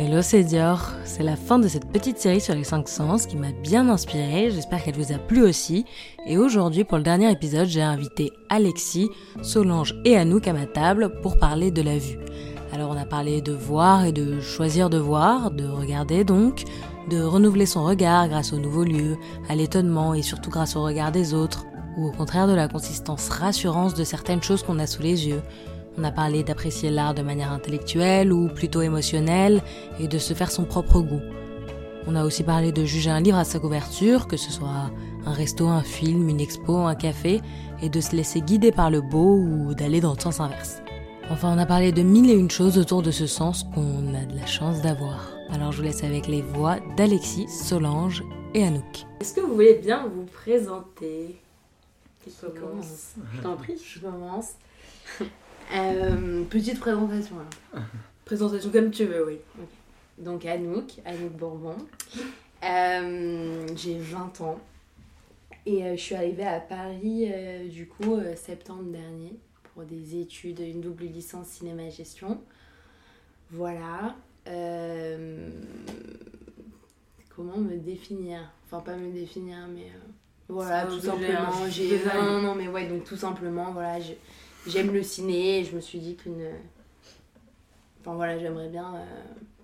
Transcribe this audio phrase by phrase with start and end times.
[0.00, 0.92] Hello, c'est Dior.
[1.02, 4.48] C'est la fin de cette petite série sur les 5 sens qui m'a bien inspirée.
[4.52, 5.86] J'espère qu'elle vous a plu aussi.
[6.24, 9.08] Et aujourd'hui, pour le dernier épisode, j'ai invité Alexis,
[9.42, 12.20] Solange et Anouk à ma table pour parler de la vue.
[12.72, 16.62] Alors, on a parlé de voir et de choisir de voir, de regarder donc,
[17.10, 19.16] de renouveler son regard grâce aux nouveaux lieux,
[19.48, 23.30] à l'étonnement et surtout grâce au regard des autres, ou au contraire de la consistance
[23.30, 25.42] rassurance de certaines choses qu'on a sous les yeux.
[25.98, 29.62] On a parlé d'apprécier l'art de manière intellectuelle ou plutôt émotionnelle
[29.98, 31.22] et de se faire son propre goût.
[32.06, 34.92] On a aussi parlé de juger un livre à sa couverture, que ce soit
[35.26, 37.40] un resto, un film, une expo, un café,
[37.82, 40.80] et de se laisser guider par le beau ou d'aller dans le sens inverse.
[41.30, 44.24] Enfin, on a parlé de mille et une choses autour de ce sens qu'on a
[44.24, 45.32] de la chance d'avoir.
[45.50, 48.22] Alors je vous laisse avec les voix d'Alexis, Solange
[48.54, 49.04] et Anouk.
[49.20, 51.36] Est-ce que vous voulez bien vous présenter?
[52.22, 53.74] Qui commence Je t'en prie.
[53.84, 54.52] Je commence.
[55.74, 57.84] Euh, petite présentation alors.
[58.24, 59.38] Présentation comme tu veux, oui.
[60.18, 61.76] Donc Anouk, Anouk Bourbon.
[62.64, 64.58] Euh, j'ai 20 ans.
[65.64, 67.30] Et euh, je suis arrivée à Paris
[67.70, 69.34] du coup septembre dernier
[69.74, 72.40] pour des études, une double licence cinéma-gestion.
[73.50, 74.16] Voilà.
[77.34, 78.40] comment me définir?
[78.66, 79.90] Enfin pas me définir mais
[80.48, 81.66] voilà tout simplement.
[81.70, 83.98] J'ai non non mais ouais donc tout simplement voilà
[84.66, 86.46] j'aime le ciné et je me suis dit qu'une.
[88.00, 89.04] Enfin voilà, j'aimerais bien euh,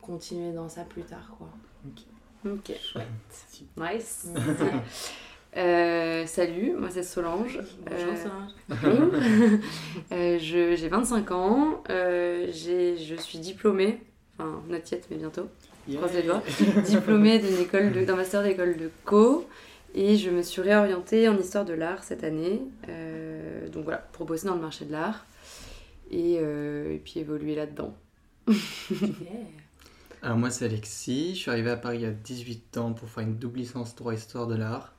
[0.02, 1.48] continuer dans ça plus tard quoi.
[1.86, 2.02] Ok,
[2.46, 3.66] ok, chouette.
[3.76, 4.28] Nice.
[5.56, 7.60] Euh, salut, moi c'est Solange.
[7.88, 9.60] Bonjour euh, Solange.
[10.12, 14.00] euh, j'ai 25 ans, je suis diplômée,
[14.36, 15.48] enfin not yet mais bientôt,
[15.88, 16.42] je croise les doigts,
[16.84, 19.46] diplômée d'une école d'un master d'école de co.
[19.94, 22.62] Et je me suis réorientée en histoire de l'art cette année.
[22.88, 25.24] Euh, donc voilà, pour bosser dans le marché de l'art.
[26.10, 27.94] Et, euh, et, puis évoluer là-dedans.
[30.22, 33.08] Alors moi c'est Alexis, je suis arrivé à Paris il y a 18 ans pour
[33.08, 34.94] faire une double licence droit histoire de l'art.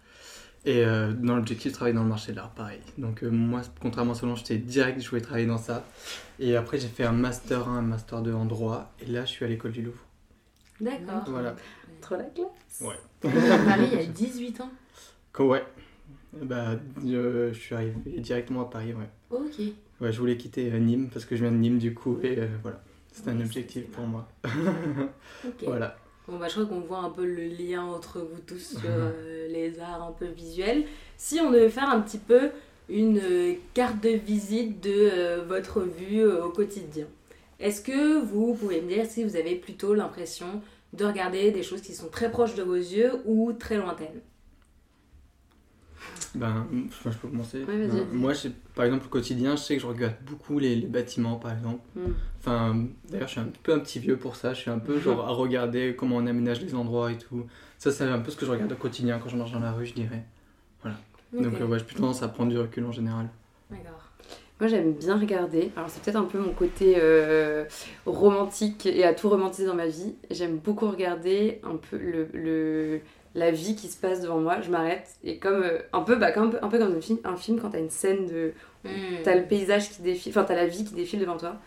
[0.65, 2.79] Et euh, dans l'objectif de travailler dans le marché de l'art, pareil.
[2.97, 5.83] Donc moi, contrairement à Solange, j'étais direct, je voulais travailler dans ça.
[6.39, 8.93] Et après j'ai fait un master 1, un master 2 en droit.
[9.01, 10.03] Et là je suis à l'école du Louvre.
[10.79, 11.23] D'accord.
[11.27, 11.55] Voilà.
[12.01, 12.81] Trop la classe.
[12.81, 12.95] Ouais.
[13.51, 14.71] à Paris il y a 18 ans
[15.43, 15.63] ouais.
[16.41, 19.09] Bah, je suis arrivé directement à Paris, ouais.
[19.31, 19.59] Ok.
[20.01, 22.37] Ouais, je voulais quitter euh, Nîmes parce que je viens de Nîmes du coup et
[22.37, 22.81] euh, voilà.
[23.11, 24.27] C'est un objectif pour moi.
[25.63, 25.95] Voilà.
[26.27, 29.47] Bon, bah, je crois qu'on voit un peu le lien entre vous tous sur euh,
[29.47, 30.85] les arts un peu visuels.
[31.17, 32.49] Si on devait faire un petit peu
[32.89, 33.21] une
[33.73, 37.05] carte de visite de votre vue au quotidien,
[37.59, 40.61] est-ce que vous pouvez me dire si vous avez plutôt l'impression
[40.93, 44.19] de regarder des choses qui sont très proches de vos yeux ou très lointaines?
[46.35, 47.63] Ben, je peux commencer.
[47.65, 48.33] Ben, moi,
[48.73, 51.81] par exemple, au quotidien, je sais que je regarde beaucoup les, bâtiments, par exemple.
[51.95, 52.11] Hmm.
[52.39, 54.53] Enfin, d'ailleurs, je suis un peu un petit vieux pour ça.
[54.53, 57.45] Je suis un peu genre à regarder comment on aménage les endroits et tout.
[57.77, 59.71] Ça, c'est un peu ce que je regarde au quotidien quand je marche dans la
[59.71, 60.23] rue, je dirais.
[60.81, 60.97] Voilà.
[61.33, 63.29] Donc, euh, ouais, j'ai plutôt tendance à prendre du recul en général.
[63.69, 64.01] D'accord.
[64.59, 65.71] Moi, j'aime bien regarder.
[65.75, 67.65] Alors, c'est peut-être un peu mon côté euh,
[68.05, 70.15] romantique et à tout romantiser dans ma vie.
[70.31, 73.01] J'aime beaucoup regarder un peu le, le
[73.35, 76.31] la vie qui se passe devant moi, je m'arrête et comme euh, un peu bah,
[76.31, 78.53] comme, un peu comme un film, un film quand t'as une scène de
[78.85, 78.89] mm.
[79.23, 81.57] t'as le paysage qui défile, enfin t'as la vie qui défile devant toi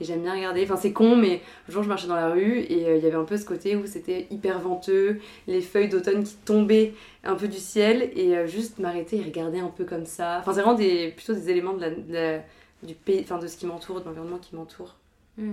[0.00, 0.64] et j'aime bien regarder.
[0.64, 3.06] Enfin c'est con mais le jour je marchais dans la rue et euh, il y
[3.06, 7.36] avait un peu ce côté où c'était hyper venteux, les feuilles d'automne qui tombaient un
[7.36, 10.38] peu du ciel et euh, juste m'arrêter et regarder un peu comme ça.
[10.40, 12.38] Enfin c'est vraiment des plutôt des éléments de la,
[12.82, 14.96] du pays, enfin de ce qui m'entoure, de l'environnement qui m'entoure.
[15.38, 15.52] Mm.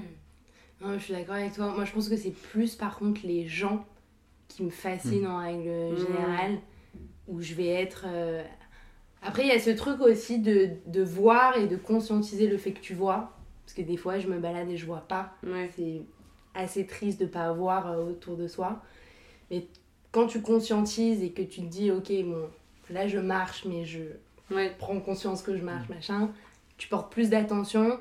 [0.95, 1.67] je suis d'accord avec toi.
[1.75, 3.85] Moi je pense que c'est plus par contre les gens
[4.49, 5.31] qui me fascine mm.
[5.31, 5.97] en règle mm.
[5.97, 6.57] générale,
[7.27, 8.03] où je vais être...
[8.07, 8.43] Euh,
[9.21, 12.71] après, il y a ce truc aussi de, de, voir et de conscientiser le fait
[12.71, 13.31] que tu vois.
[13.65, 15.33] Parce que des fois, je me balade et je vois pas.
[15.75, 16.01] C'est
[16.55, 18.81] assez triste de pas voir euh, autour de soi.
[19.51, 19.67] Mais
[20.11, 22.49] quand tu conscientises et que tu te dis, ok, bon,
[22.89, 24.01] là je marche, mais je
[24.79, 25.93] prends conscience que je marche, mm.
[25.93, 26.31] machin,
[26.77, 27.99] tu portes plus d'attention.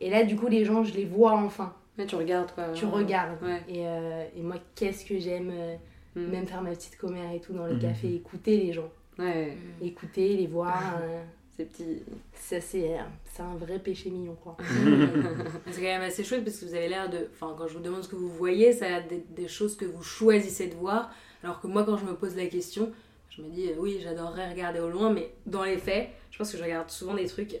[0.00, 1.74] Et là, du coup, les gens, je les vois enfin.
[1.98, 2.72] Mais tu regardes quoi.
[2.74, 3.38] Tu regardes.
[3.68, 5.76] Et, euh, et, moi, qu'est-ce que j'aime euh,
[6.14, 6.30] mm.
[6.30, 7.80] même faire ma petite commère et tout dans le mm.
[7.80, 8.90] café, écouter les gens.
[9.18, 9.56] Ouais.
[9.80, 9.84] Mm.
[9.84, 10.82] Écouter, les voir.
[11.02, 11.22] Euh,
[11.56, 12.02] Ces petits.
[12.34, 12.98] Ça, c'est
[13.38, 14.56] un vrai péché mignon, quoi.
[15.70, 17.28] c'est quand même assez chouette parce que vous avez l'air de.
[17.32, 19.74] Enfin, quand je vous demande ce que vous voyez, ça a l'air des, des choses
[19.74, 21.10] que vous choisissez de voir.
[21.42, 22.92] Alors que moi, quand je me pose la question,
[23.30, 26.58] je me dis, oui, j'adorerais regarder au loin, mais dans les faits, je pense que
[26.58, 27.56] je regarde souvent des trucs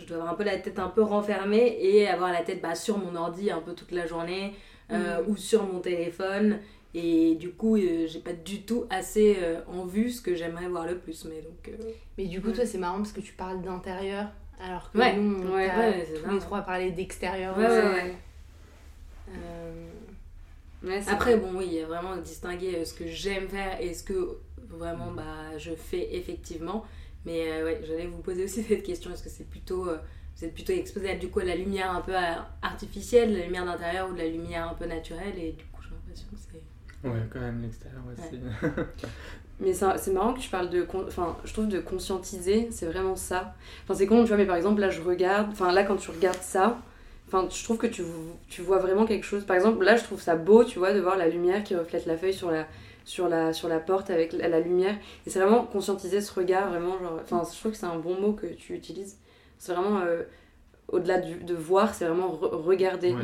[0.00, 2.74] je dois avoir un peu la tête un peu renfermée et avoir la tête bah,
[2.74, 4.54] sur mon ordi un peu toute la journée
[4.90, 5.30] euh, mm.
[5.30, 6.58] ou sur mon téléphone.
[6.92, 10.66] Et du coup, euh, j'ai pas du tout assez euh, en vue ce que j'aimerais
[10.68, 11.24] voir le plus.
[11.26, 11.70] Mais, donc,
[12.18, 14.26] mais du coup, toi, c'est marrant parce que tu parles d'intérieur
[14.62, 15.16] alors que ouais.
[15.16, 17.56] nous, on ouais, tous les trois parler d'extérieur.
[21.08, 24.02] Après, bon, oui, il y a vraiment distinguer euh, ce que j'aime faire et ce
[24.02, 24.38] que
[24.68, 26.84] vraiment bah, je fais effectivement.
[27.26, 29.88] Mais euh, ouais, j'allais vous poser aussi cette question est-ce que c'est plutôt.
[29.88, 29.98] Euh,
[30.36, 32.14] vous êtes plutôt exposé à du coup, la lumière un peu
[32.62, 35.90] artificielle, la lumière d'intérieur ou de la lumière un peu naturelle Et du coup, j'ai
[35.90, 37.08] l'impression que c'est.
[37.08, 38.84] Ouais, quand même, l'extérieur, ouais,
[39.60, 40.86] Mais c'est marrant que tu parles de.
[41.06, 43.54] Enfin, je trouve de conscientiser, c'est vraiment ça.
[43.84, 45.48] Enfin, c'est con, tu vois, mais par exemple, là, je regarde.
[45.50, 46.80] Enfin, là, quand tu regardes ça,
[47.32, 48.02] Enfin, je trouve que tu,
[48.48, 49.44] tu vois vraiment quelque chose.
[49.44, 52.04] Par exemple, là, je trouve ça beau, tu vois, de voir la lumière qui reflète
[52.06, 52.66] la feuille sur la,
[53.04, 54.96] sur la, sur la porte avec la, lumière.
[55.26, 57.18] Et c'est vraiment conscientiser ce regard, vraiment, genre...
[57.22, 59.18] Enfin, je trouve que c'est un bon mot que tu utilises.
[59.58, 60.00] C'est vraiment...
[60.00, 60.22] Euh,
[60.88, 63.14] au-delà de voir, c'est vraiment regarder.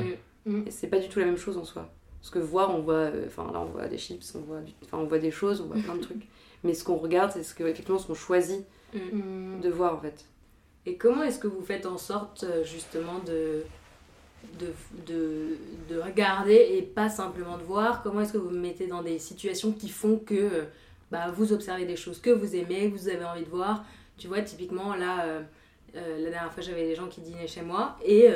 [0.44, 0.62] Mm.
[0.66, 1.90] Et c'est pas du tout la même chose en soi.
[2.20, 2.94] Parce que voir, on voit...
[2.94, 5.66] Euh, enfin, là, on voit des chips, on voit, enfin, on voit des choses, on
[5.66, 6.28] voit plein de trucs.
[6.64, 8.64] Mais ce qu'on regarde, c'est ce que, effectivement, ce qu'on choisit
[8.94, 9.60] mm.
[9.60, 10.24] de voir, en fait.
[10.86, 13.64] Et comment est-ce que vous faites en sorte, euh, justement, de
[14.58, 14.72] de,
[15.06, 18.02] de, de, regarder et pas simplement de voir.
[18.02, 20.64] Comment est-ce que vous vous mettez dans des situations qui font que euh,
[21.10, 23.84] bah, vous observez des choses que vous aimez, que vous avez envie de voir.
[24.18, 25.42] Tu vois, typiquement, là, euh,
[25.96, 28.28] euh, la dernière fois, j'avais des gens qui dînaient chez moi et,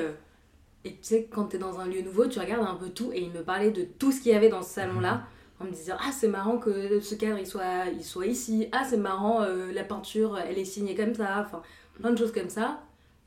[0.84, 3.12] et tu sais, quand tu es dans un lieu nouveau, tu regardes un peu tout
[3.12, 5.22] et ils me parlaient de tout ce qu'il y avait dans ce salon-là
[5.58, 8.68] en me disant ah c'est marrant que ce cadre il soit, il soit ici.
[8.72, 11.60] Ah c'est marrant la peinture elle est signée comme ça enfin
[12.00, 12.80] plein de choses comme ça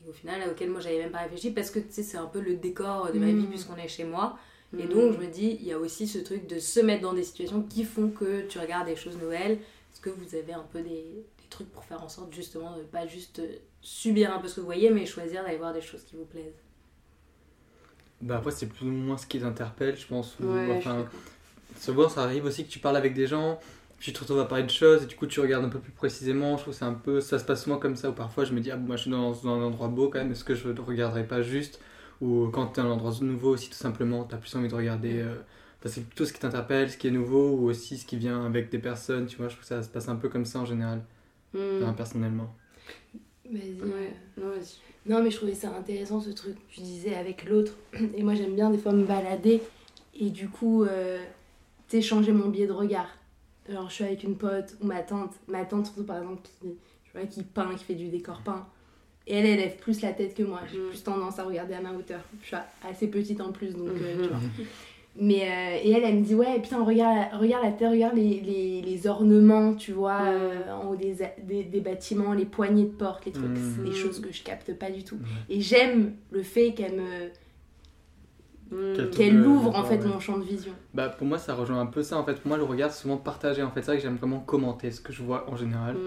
[0.08, 2.42] au final auquel moi j'avais même pas réfléchi parce que tu sais c'est un peu
[2.42, 3.50] le décor de ma vie mm.
[3.50, 4.38] puisqu'on est chez moi
[4.78, 4.90] et mm.
[4.90, 7.24] donc je me dis il y a aussi ce truc de se mettre dans des
[7.24, 9.60] situations qui font que tu regardes des choses nouvelles
[9.92, 12.82] est-ce que vous avez un peu des, des, trucs pour faire en sorte justement de
[12.82, 13.42] pas juste
[13.82, 16.26] subir un peu ce que vous voyez mais choisir d'aller voir des choses qui vous
[16.26, 16.62] plaisent?
[18.22, 21.06] Bah après c'est plus ou moins ce qui t'interpelle je pense ouais, enfin
[21.80, 23.60] souvent ça arrive aussi que tu parles avec des gens
[24.00, 25.92] tu te retrouves à parler de choses et du coup tu regardes un peu plus
[25.92, 26.58] précisément.
[26.58, 28.54] Je trouve que c'est un peu, ça se passe souvent comme ça où parfois je
[28.54, 30.70] me dis ah moi je suis dans, un endroit beau quand même, est-ce que je
[30.70, 31.80] ne regarderai pas juste?
[32.22, 34.76] Ou quand tu es un endroit nouveau aussi tout simplement, tu as plus envie de
[34.76, 35.22] regarder.
[35.22, 35.36] Euh,
[35.86, 38.70] c'est plutôt ce qui t'interpelle, ce qui est nouveau ou aussi ce qui vient avec
[38.70, 39.26] des personnes.
[39.26, 41.04] Tu vois, je trouve que ça se passe un peu comme ça en général,
[41.54, 41.94] hmm.
[41.98, 42.56] personnellement.
[43.46, 43.74] Vas-y.
[44.38, 44.54] Non,
[45.06, 47.74] non, mais je trouvais ça intéressant ce truc que tu disais avec l'autre.
[48.16, 49.62] Et moi j'aime bien des fois me balader
[50.16, 51.22] et du coup, euh,
[51.90, 53.10] tu sais, changer mon biais de regard
[53.70, 56.70] genre je suis avec une pote ou ma tante, ma tante surtout par exemple qui,
[57.06, 58.66] tu vois, qui peint, qui fait du décor peint.
[59.26, 60.62] Et elle, elle lève plus la tête que moi.
[60.72, 60.90] J'ai mm.
[60.90, 62.20] plus tendance à regarder à ma hauteur.
[62.42, 64.40] Je suis assez petite en plus, donc euh, tu vois.
[65.16, 68.42] Mais, euh, et elle, elle me dit, ouais, putain, regarde, regarde la tête, regarde les,
[68.42, 70.28] les, les ornements, tu vois, mm.
[70.34, 73.86] euh, en haut des, des, des, bâtiments, les poignées de porte, les trucs, mm.
[73.86, 75.20] des choses que je capte pas du tout.
[75.50, 77.30] Et j'aime le fait qu'elle me
[78.74, 79.10] Mm.
[79.12, 80.74] Qu'elle ouvre en fait mon champ de vision.
[80.94, 82.36] Bah pour moi ça rejoint un peu ça en fait.
[82.36, 83.82] Pour moi le regard c'est souvent partagé en fait.
[83.82, 85.96] C'est vrai que j'aime vraiment commenter ce que je vois en général.
[85.96, 86.00] Mm.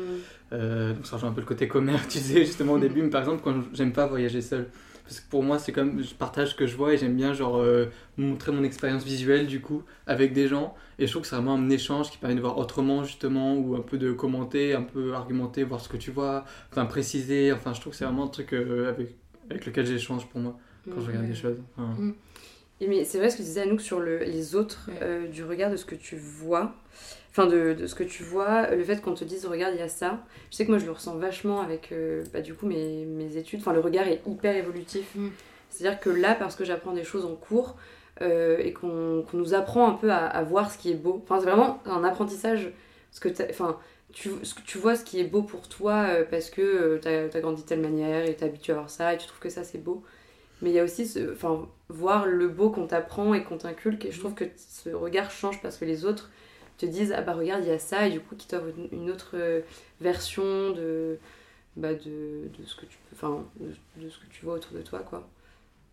[0.53, 3.03] Euh, donc ça rejoint un peu le côté commerce tu sais justement au début.
[3.03, 4.69] Mais par exemple quand j'aime pas voyager seul.
[5.05, 7.33] Parce que pour moi c'est comme je partage ce que je vois et j'aime bien
[7.33, 7.87] genre euh,
[8.17, 10.75] montrer mon expérience visuelle du coup avec des gens.
[10.99, 13.77] Et je trouve que c'est vraiment un échange qui permet de voir autrement justement ou
[13.77, 17.53] un peu de commenter, un peu argumenter, voir ce que tu vois, enfin préciser.
[17.53, 19.15] Enfin je trouve que c'est vraiment un truc euh, avec,
[19.49, 20.59] avec lequel j'échange pour moi
[20.91, 21.59] quand je regarde des choses.
[22.81, 25.71] Mais c'est vrai ce que tu disais Anouk sur le, les autres, euh, du regard
[25.71, 26.75] de ce que tu vois.
[27.31, 29.83] Enfin, de, de, ce que tu vois, le fait qu'on te dise regarde, il y
[29.83, 30.25] a ça.
[30.51, 33.37] Je sais que moi je le ressens vachement avec euh, bah, du coup mes, mes,
[33.37, 33.61] études.
[33.61, 35.15] Enfin, le regard est hyper évolutif.
[35.15, 35.29] Mm.
[35.71, 37.77] C'est-à-dire que là, parce que j'apprends des choses en cours
[38.23, 41.23] euh, et qu'on nous apprend un peu à, à, voir ce qui est beau.
[41.25, 42.73] Enfin, c'est vraiment un apprentissage.
[43.11, 43.79] Parce que enfin,
[44.13, 44.31] tu,
[44.67, 47.81] tu vois ce qui est beau pour toi parce que tu as, grandi de telle
[47.81, 50.03] manière et tu habitué à voir ça et tu trouves que ça c'est beau.
[50.63, 54.05] Mais il y a aussi ce, enfin, voir le beau qu'on t'apprend et qu'on t'inculque.
[54.07, 56.31] Et je trouve que ce regard change parce que les autres
[56.79, 59.11] te disent Ah bah regarde, il y a ça, et du coup, qui t'offrent une
[59.11, 59.61] autre euh,
[60.01, 61.19] version de,
[61.77, 65.01] bah, de, de, ce que tu, enfin, de, ce que tu vois autour de toi.
[65.01, 65.29] quoi.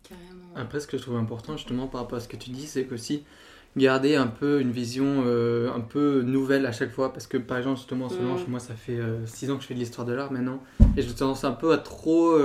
[0.02, 0.54] Carrément.
[0.56, 2.84] Après, ce que je trouve important justement par rapport à ce que tu dis, c'est
[2.84, 3.24] qu'aussi
[3.76, 7.58] garder un peu une vision euh, un peu nouvelle à chaque fois parce que par
[7.58, 8.44] exemple justement en ce moment mm.
[8.46, 10.62] moi ça fait 6 euh, ans que je fais de l'histoire de l'art maintenant
[10.96, 12.38] et j'ai tendance un peu à trop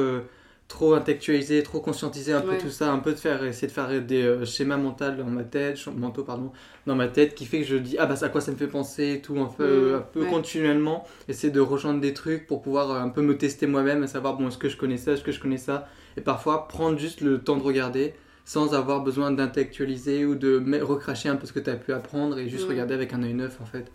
[0.70, 4.02] trop intellectualiser, trop conscientiser un peu tout ça, un peu de faire, essayer de faire
[4.02, 6.52] des euh, schémas mentaux dans ma tête, mentaux pardon,
[6.86, 8.68] dans ma tête, qui fait que je dis ah bah à quoi ça me fait
[8.68, 12.92] penser, tout un peu, mmh, un peu continuellement, essayer de rejoindre des trucs pour pouvoir
[12.92, 15.24] euh, un peu me tester moi-même, à savoir bon est-ce que je connais ça, est-ce
[15.24, 18.14] que je connais ça, et parfois prendre juste le temps de regarder
[18.46, 22.38] sans avoir besoin d'intellectualiser ou de recracher un peu ce que tu as pu apprendre
[22.38, 23.92] et juste regarder avec un œil neuf en fait.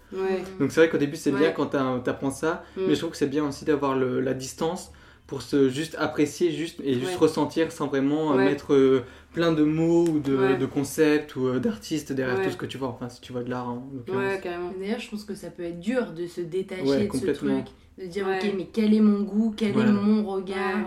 [0.61, 2.81] Donc c'est vrai qu'au début c'est bien quand tu apprends ça, mmh.
[2.89, 4.93] mais je trouve que c'est bien aussi d'avoir la distance
[5.27, 9.65] pour se juste apprécier juste et juste ressentir sans vraiment euh, mettre euh, plein de
[9.65, 12.89] mots ou de, de concepts ou euh, d'artistes derrière tout ce que tu vois.
[12.89, 16.13] Enfin si tu vois de l'art en d'ailleurs je pense que ça peut être dur
[16.13, 17.65] de se détacher de ce truc
[17.99, 20.79] de dire ok mais quel est mon goût quel est mon regard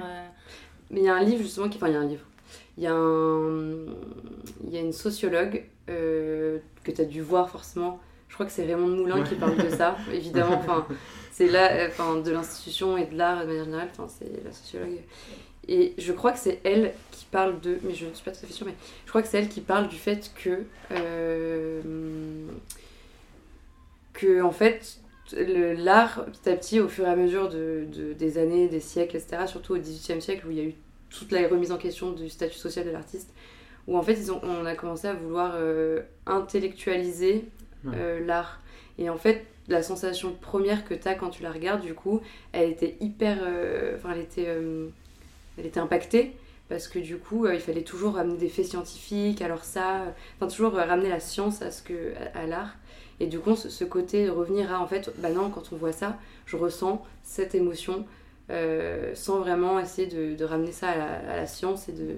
[0.91, 2.23] mais il y a un livre justement qui enfin il y a un livre.
[2.77, 3.57] Il y a un
[4.65, 7.99] il y a une sociologue que tu as dû voir forcément.
[8.29, 10.57] Je crois que c'est Raymond Moulin qui parle de ça, évidemment.
[10.59, 10.85] Enfin,
[11.37, 13.89] c'est là, enfin, de l'institution et de l'art de manière générale.
[13.91, 14.97] Enfin, c'est la sociologue.
[15.67, 18.39] Et je crois que c'est elle qui parle de, mais je ne suis pas tout
[18.43, 18.73] à fait sûre, mais
[19.05, 20.63] je crois que c'est elle qui parle du fait que,
[24.13, 24.99] que en fait,
[25.31, 27.85] l'art, petit à petit, au fur et à mesure de,
[28.17, 30.73] des années, des siècles, etc., surtout au XVIIIe siècle, où il y a eu
[31.11, 33.31] toute la remise en question du statut social de l'artiste,
[33.85, 37.45] où en fait, ils ont, on a commencé à vouloir euh, intellectualiser
[37.93, 38.59] euh, l'art.
[38.97, 42.21] Et en fait, la sensation première que tu as quand tu la regardes, du coup,
[42.51, 43.39] elle était hyper.
[43.41, 44.47] Euh, enfin, elle était.
[45.57, 46.33] elle était impactée
[46.69, 50.03] parce que du coup il fallait toujours ramener des faits scientifiques alors ça
[50.35, 51.69] enfin toujours ramener la science à
[52.37, 52.75] à l'art
[53.19, 55.91] et du coup, ce, côté de revenir à, en fait, bah non, quand on voit
[55.91, 58.05] ça, je ressens cette émotion
[58.49, 62.17] euh, sans vraiment essayer de, de ramener ça à la, science et de,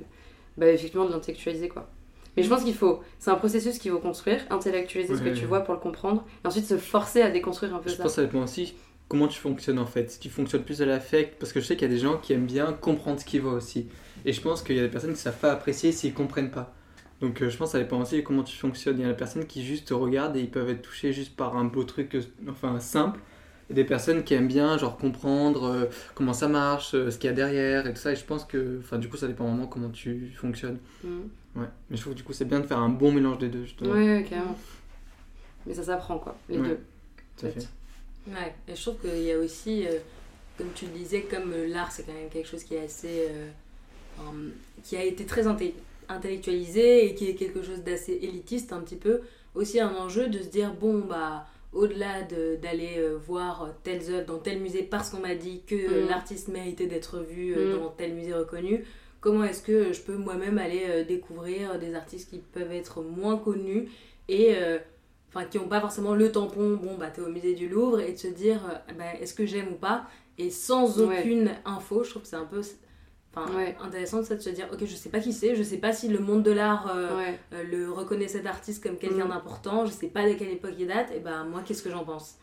[0.57, 1.89] bah, effectivement, de l'intellectualiser, quoi.
[2.37, 5.45] Mais je pense qu'il faut, c'est un processus qu'il faut construire, intellectualiser ce que tu
[5.45, 7.95] vois pour le comprendre, et ensuite se forcer à déconstruire un peu ça.
[7.95, 8.75] Je pense que ça dépend aussi
[9.07, 10.11] comment tu fonctionnes en fait.
[10.11, 12.17] Si tu fonctionnes plus à l'affect, parce que je sais qu'il y a des gens
[12.17, 13.87] qui aiment bien comprendre ce qu'ils voient aussi.
[14.25, 16.51] Et je pense qu'il y a des personnes qui ne savent pas apprécier s'ils comprennent
[16.51, 16.73] pas.
[17.19, 18.97] Donc euh, je pense que ça dépend aussi de comment tu fonctionnes.
[18.99, 21.35] Il y a des personnes qui juste te regardent et ils peuvent être touchés juste
[21.35, 23.19] par un beau truc, euh, enfin simple.
[23.69, 25.85] Et des personnes qui aiment bien genre comprendre euh,
[26.15, 28.11] comment ça marche, ce qu'il y a derrière et tout ça.
[28.11, 30.79] Et je pense que, enfin du coup ça dépend vraiment comment tu fonctionnes.
[31.03, 31.19] Mm.
[31.55, 31.67] Ouais.
[31.89, 33.63] Mais je trouve que du coup c'est bien de faire un bon mélange des deux
[33.63, 33.91] justement.
[33.91, 34.57] Ouais, carrément.
[35.65, 36.79] Mais ça s'apprend quoi, les deux.
[37.37, 37.67] Tout à fait.
[38.27, 38.55] Ouais.
[38.67, 39.85] Et je trouve qu'il y a aussi,
[40.57, 43.27] comme tu le disais, comme l'art c'est quand même quelque chose qui est assez,
[44.83, 45.75] qui a été très intelligent
[46.09, 49.21] intellectualisé et qui est quelque chose d'assez élitiste un petit peu,
[49.55, 54.39] aussi un enjeu de se dire bon bah au-delà d'aller euh, voir telles œuvres dans
[54.39, 56.09] tel musée parce qu'on m'a dit que mm.
[56.09, 57.79] l'artiste méritait d'être vu euh, mm.
[57.79, 58.85] dans tel musée reconnu,
[59.21, 63.37] comment est-ce que je peux moi-même aller euh, découvrir des artistes qui peuvent être moins
[63.37, 63.89] connus
[64.27, 64.55] et
[65.27, 68.13] enfin qui n'ont pas forcément le tampon bon bah t'es au musée du Louvre et
[68.13, 68.61] de se dire
[68.95, 70.05] bah, est-ce que j'aime ou pas?
[70.37, 72.61] Et sans aucune info je trouve que c'est un peu
[73.35, 75.93] Enfin, intéressant ça de se dire, ok, je sais pas qui c'est, je sais pas
[75.93, 79.29] si le monde de l'art euh, euh, le reconnaît cet artiste comme quelqu'un mm.
[79.29, 82.03] d'important, je sais pas de quelle époque il date, et bah moi, qu'est-ce que j'en
[82.03, 82.37] pense?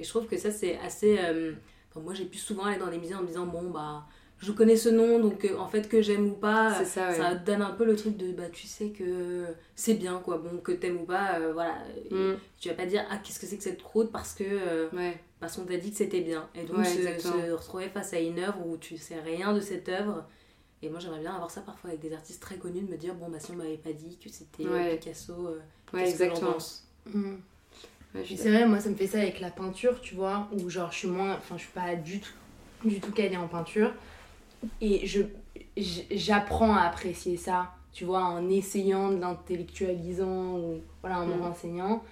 [0.00, 1.18] Et je trouve que ça, c'est assez.
[1.20, 1.52] Euh,
[1.94, 4.04] moi, j'ai pu souvent aller dans des musées en me disant, bon, bah,
[4.38, 7.84] je connais ce nom, donc en fait, que j'aime ou pas, ça, donne un peu
[7.84, 9.44] le truc de, bah, tu sais que
[9.76, 11.76] c'est bien, quoi, bon, que t'aimes ou pas, voilà.
[12.10, 12.32] Mm.
[12.58, 14.88] Tu vas pas dire, ah, qu'est-ce que c'est que cette croûte parce que.
[15.42, 16.48] Parce qu'on t'a dit que c'était bien.
[16.54, 20.24] Et donc, se, retrouver face à une œuvre où tu sais rien de cette œuvre.
[20.82, 23.12] Et moi, j'aimerais bien avoir ça parfois avec des artistes très connus, de me dire,
[23.16, 24.62] bon, bah si on m'avait pas dit que c'était
[24.98, 25.60] Picasso, euh,
[25.94, 26.56] ouais, exactement.
[27.06, 27.32] Mmh.
[28.24, 30.98] c'est vrai, moi, ça me fait ça avec la peinture, tu vois, où genre, je
[30.98, 31.34] suis moins.
[31.34, 32.34] Enfin, je suis pas du tout,
[32.84, 33.92] du tout calée en peinture.
[34.80, 35.22] Et je
[36.12, 41.42] j'apprends à apprécier ça, tu vois, en essayant de l'intellectualisant ou voilà, en me mmh.
[41.42, 42.04] renseignant.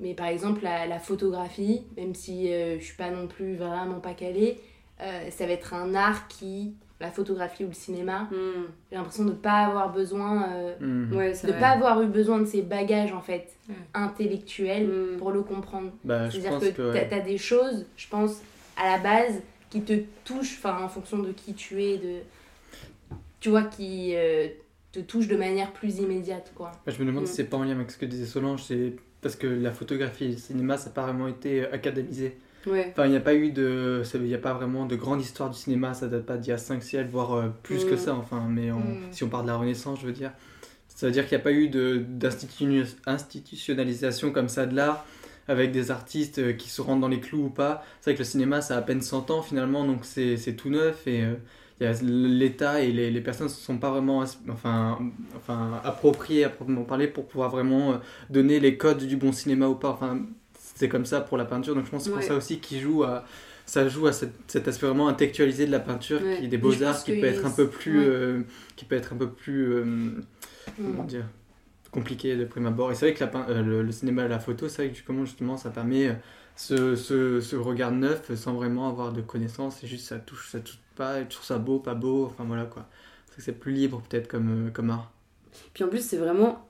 [0.00, 4.14] Mais par exemple, la, photographie, même si euh, je suis pas non plus vraiment pas
[4.14, 4.58] calée,
[5.00, 8.64] euh, ça va être un art qui, la photographie ou le cinéma, hmm.
[8.90, 11.46] j'ai l'impression de ne pas avoir besoin, euh, hmm.
[11.46, 13.54] de pas avoir eu besoin de ces bagages en fait
[13.92, 15.16] intellectuels hmm.
[15.18, 15.90] pour le comprendre.
[16.02, 18.40] Bah, C'est-à-dire que, tu as, des choses, je pense,
[18.78, 19.92] à la base, qui te
[20.24, 22.16] touchent, enfin en fonction de qui tu es, de,
[23.38, 24.14] tu vois, qui
[24.92, 26.72] te touchent de manière plus immédiate, quoi.
[26.86, 28.94] Bah, je me demande si c'est pas en lien avec ce que disait Solange, c'est
[29.22, 32.36] parce que la photographie et le cinéma, ça a pas vraiment été euh, académisé.
[32.66, 34.02] Enfin, il n'y a pas eu de.
[34.14, 36.52] Il n'y a pas vraiment de grande histoire du cinéma, ça date pas d'il y
[36.52, 37.98] a 5 siècles, voire euh, plus que mm.
[37.98, 39.12] ça, enfin, mais mm.
[39.12, 40.32] si on parle de la Renaissance, je veux dire.
[40.88, 45.06] Ça veut dire qu'il n'y a pas eu d'institutionnalisation comme ça de l'art,
[45.48, 47.82] avec des artistes euh, qui se rendent dans les clous ou pas.
[48.00, 50.68] C'est vrai que le cinéma, ça a à peine 100 ans finalement, donc c'est tout
[50.68, 51.24] neuf et
[51.80, 54.98] l'État et les, les, personnes ne se sont pas vraiment enfin,
[55.36, 57.96] enfin, appropriées à proprement parler pour pouvoir vraiment euh,
[58.28, 59.90] donner les codes du bon cinéma ou pas.
[59.90, 60.20] Enfin,
[60.54, 62.80] c'est comme ça pour la peinture, donc je pense que c'est pour ça aussi qu'il
[62.80, 63.24] joue à
[63.66, 66.82] ça joue à cet, cet, aspect vraiment intellectualisé de la peinture qui est des beaux
[66.82, 68.40] arts qui peut être un peu plus euh,
[68.74, 70.22] qui peut être un peu plus euh, mm.
[70.76, 71.24] comment dire
[71.92, 72.90] compliqué de prime abord.
[72.92, 75.56] Et c'est vrai que la, le, cinéma et la photo c'est vrai que comment justement
[75.56, 76.16] ça permet
[76.56, 79.78] ce, ce, ce, regard neuf sans vraiment avoir de connaissances.
[79.80, 82.64] C'est juste ça touche ça touche pas, je trouve ça beau, pas beau, enfin voilà
[82.64, 82.86] quoi.
[83.38, 85.10] C'est plus libre peut-être comme, euh, comme art.
[85.72, 86.68] Puis en plus, c'est vraiment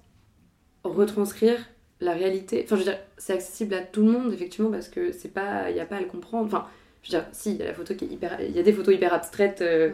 [0.84, 1.58] retranscrire
[2.00, 2.62] la réalité.
[2.64, 5.68] Enfin, je veux dire, c'est accessible à tout le monde, effectivement, parce que c'est pas,
[5.70, 6.46] il n'y a pas à le comprendre.
[6.46, 6.68] Enfin,
[7.02, 8.62] je veux dire, si, il y a la photo qui est hyper, il y a
[8.62, 9.62] des photos hyper abstraites.
[9.62, 9.90] Euh,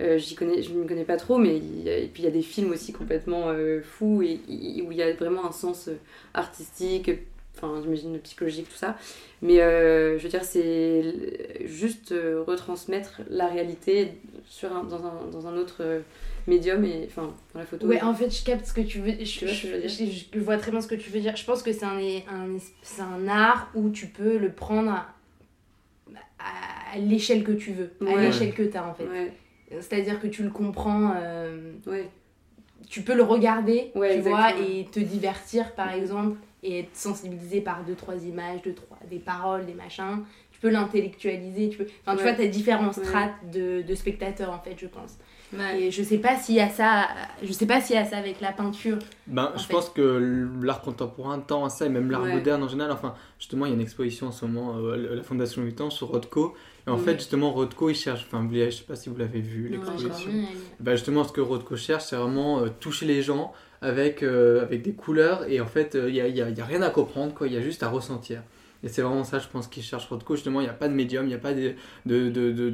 [0.00, 2.42] euh, j'y connais, je ne connais pas trop, mais et puis il y a des
[2.42, 4.40] films aussi complètement fous et,
[4.82, 5.90] où il y a vraiment un sens
[6.32, 7.10] artistique,
[7.56, 8.96] enfin j'imagine psychologique tout ça.
[9.42, 11.02] Mais euh, je veux dire c'est
[11.66, 14.12] juste euh, retransmettre la réalité
[14.46, 16.00] sur un, dans, un, dans un autre euh,
[16.46, 17.86] médium et enfin dans la photo.
[17.86, 20.70] Ouais en fait je capte ce que tu veux je, je, je, je vois très
[20.70, 21.36] bien ce que tu veux dire.
[21.36, 22.58] Je pense que c'est un, un,
[23.02, 25.06] un art où tu peux le prendre à,
[26.94, 29.06] à l'échelle que tu veux à l'échelle que tu as en fait.
[29.80, 31.14] C'est à dire que tu le comprends
[31.86, 32.08] ouais.
[32.88, 37.84] tu peux le regarder, tu vois, et te divertir par exemple, et être sensibilisé par
[37.84, 40.24] deux, trois images, deux, trois, des paroles, des machins.
[40.50, 41.86] Tu peux l'intellectualiser, tu peux...
[42.04, 45.18] Enfin, tu vois, tu as différents strates de, de, spectateurs en fait, je pense.
[45.78, 47.06] Et je sais pas s'il y a ça,
[47.42, 48.98] je sais pas s'il y a ça avec la peinture.
[49.28, 52.90] Ben, je pense que l'art contemporain tend à ça, et même l'art moderne en général.
[52.90, 55.80] Enfin, justement, il y a une exposition en ce moment euh, à la Fondation 8
[55.82, 56.54] ans sur Rothko.
[56.86, 59.68] Et en fait, justement, Rothko, il cherche, enfin, je sais pas si vous l'avez vu,
[59.68, 60.30] l'exposition.
[60.80, 63.52] Ben, justement, ce que Rothko cherche, c'est vraiment euh, toucher les gens
[63.84, 66.80] avec, euh, avec des couleurs, et en fait, euh, il n'y a, y a, rien
[66.80, 68.42] à comprendre, il y a juste à ressentir.
[68.82, 70.38] Et c'est vraiment ça, je pense, qu'ils cherchent votre coach.
[70.38, 71.74] Justement, il n'y a pas de médium, il n'y a pas de,
[72.06, 72.70] de, de,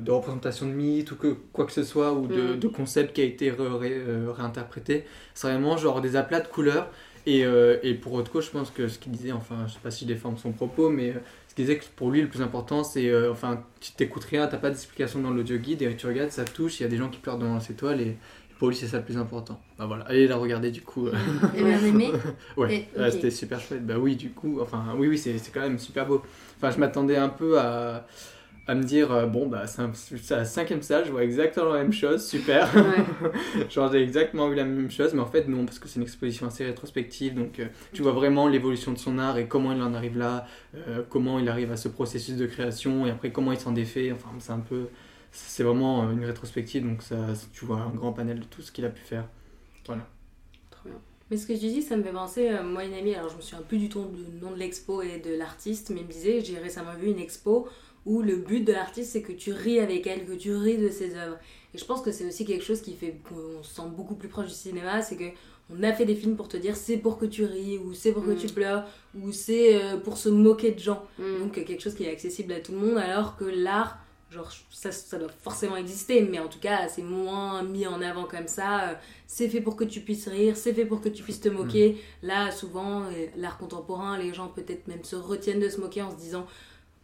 [0.00, 2.70] de, représentation de mythe ou que, quoi que ce soit, ou de, mm.
[2.70, 5.04] concept qui a été euh, réinterprété.
[5.34, 6.90] C'est vraiment genre des aplats de couleurs.
[7.26, 7.44] Et,
[7.82, 9.90] et pour votre coach, je pense que ce qu'il disait, enfin, je ne sais pas
[9.90, 11.12] si je déforme son propos, mais
[11.56, 14.46] ce qu'il disait que pour lui, le plus important, c'est, euh, enfin, tu t'écoutes rien,
[14.46, 16.88] tu n'as pas d'explication dans l'audio guide, et tu regardes, ça touche, il y a
[16.88, 18.14] des gens qui pleurent dans les étoiles,
[18.58, 19.60] pour lui, c'est ça le plus important.
[19.78, 21.08] Bah voilà, allez la regarder du coup.
[21.54, 22.10] Et bien aimé
[22.56, 23.86] Ouais, c'était super chouette.
[23.86, 26.22] Bah oui, du coup, enfin, oui, oui, c'est quand même super beau.
[26.56, 28.06] Enfin, je m'attendais un peu à,
[28.66, 31.92] à me dire, euh, bon, bah, c'est la cinquième salle, je vois exactement la même
[31.92, 32.68] chose, super.
[33.70, 36.02] Genre, j'ai exactement vu la même chose, mais en fait, non, parce que c'est une
[36.02, 39.80] exposition assez rétrospective, donc euh, tu vois vraiment l'évolution de son art et comment il
[39.82, 40.46] en arrive là,
[40.88, 44.10] euh, comment il arrive à ce processus de création, et après comment il s'en défait.
[44.12, 44.86] Enfin, c'est un peu
[45.32, 47.16] c'est vraiment une rétrospective, donc ça,
[47.52, 49.28] tu vois un grand panel de tout ce qu'il a pu faire.
[49.86, 50.06] Voilà.
[50.70, 50.98] Trop bien.
[51.30, 53.36] Mais ce que je dis, ça me fait penser, euh, moi une amie, alors je
[53.36, 56.12] me souviens plus du tout du nom de l'expo et de l'artiste, mais elle me
[56.12, 57.68] disait, j'ai récemment vu une expo
[58.04, 60.88] où le but de l'artiste c'est que tu ris avec elle, que tu ris de
[60.88, 61.38] ses œuvres.
[61.74, 64.28] Et je pense que c'est aussi quelque chose qui fait qu'on se sent beaucoup plus
[64.28, 65.24] proche du cinéma, c'est que
[65.68, 68.12] on a fait des films pour te dire c'est pour que tu ris, ou c'est
[68.12, 68.50] pour que tu mm.
[68.50, 68.84] pleures,
[69.20, 71.04] ou c'est euh, pour se moquer de gens.
[71.18, 71.38] Mm.
[71.40, 73.98] Donc quelque chose qui est accessible à tout le monde, alors que l'art
[74.30, 78.24] genre ça, ça doit forcément exister mais en tout cas c'est moins mis en avant
[78.24, 78.94] comme ça euh,
[79.26, 81.92] c'est fait pour que tu puisses rire c'est fait pour que tu puisses te moquer
[82.22, 82.26] mm.
[82.26, 86.10] là souvent euh, l'art contemporain les gens peut-être même se retiennent de se moquer en
[86.10, 86.46] se disant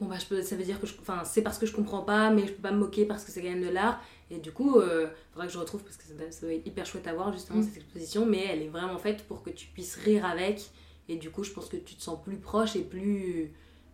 [0.01, 2.03] bon bah je peux, ça veut dire que je enfin c'est parce que je comprends
[2.03, 4.39] pas mais je peux pas me moquer parce que c'est quand même de l'art et
[4.39, 6.87] du coup il euh, faudra que je retrouve parce que ça, ça doit être hyper
[6.87, 7.65] chouette à voir justement mm.
[7.65, 10.71] cette exposition mais elle est vraiment faite pour que tu puisses rire avec
[11.09, 13.53] et du coup je pense que tu te sens plus proche et plus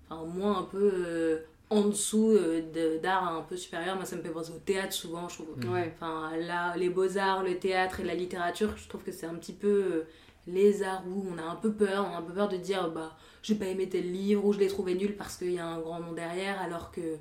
[0.09, 3.97] enfin moins un peu en dessous euh, d'art un peu supérieur.
[3.97, 5.73] Moi, ça me fait penser au théâtre souvent, je trouve.
[5.73, 5.93] Ouais.
[5.95, 9.53] Enfin, là, les beaux-arts, le théâtre et la littérature, je trouve que c'est un petit
[9.53, 10.07] peu euh,
[10.47, 12.09] les arts où on a un peu peur.
[12.11, 14.59] On a un peu peur de dire, bah, j'ai pas aimé tel livre ou je
[14.59, 17.17] l'ai trouvé nul parce qu'il y a un grand nom derrière, alors que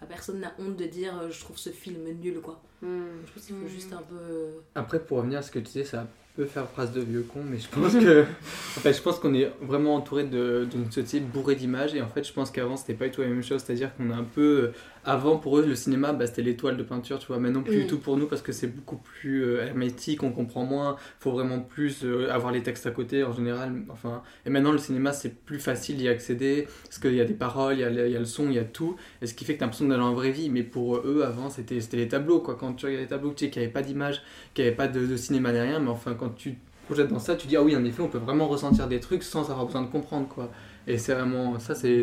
[0.00, 2.60] bah, personne n'a honte de dire, euh, je trouve ce film nul, quoi.
[2.80, 3.22] Hmm.
[3.24, 4.62] Je pense qu'il faut juste un peu.
[4.74, 7.40] Après, pour revenir à ce que tu disais, ça peut faire phrase de vieux con,
[7.44, 11.54] mais je pense que en fait, je pense qu'on est vraiment entouré d'une société bourrée
[11.54, 13.94] d'images et en fait, je pense qu'avant c'était pas du tout la même chose, c'est-à-dire
[13.96, 14.72] qu'on a un peu
[15.04, 17.38] avant, pour eux, le cinéma, bah, c'était l'étoile de peinture, tu vois.
[17.38, 20.64] Maintenant, plus du tout pour nous parce que c'est beaucoup plus euh, hermétique, on comprend
[20.64, 20.96] moins.
[21.18, 23.82] faut vraiment plus euh, avoir les textes à côté en général.
[23.88, 27.34] Enfin, et maintenant, le cinéma, c'est plus facile d'y accéder parce qu'il y a des
[27.34, 28.96] paroles, il y a, il y a, le son, il y a tout.
[29.20, 30.50] Et ce qui fait que tu as l'impression d'aller en vraie vie.
[30.50, 32.54] Mais pour eux, avant, c'était les tableaux, quoi.
[32.54, 34.22] Quand tu regardes les tableaux, tu sais qu'il n'y avait pas d'image,
[34.54, 35.80] qu'il n'y avait pas de, de cinéma rien.
[35.80, 38.08] Mais enfin, quand tu te projettes dans ça, tu dis, ah oui, en effet, on
[38.08, 40.50] peut vraiment ressentir des trucs sans avoir besoin de comprendre, quoi.
[40.86, 42.02] Et c'est vraiment, ça c'est,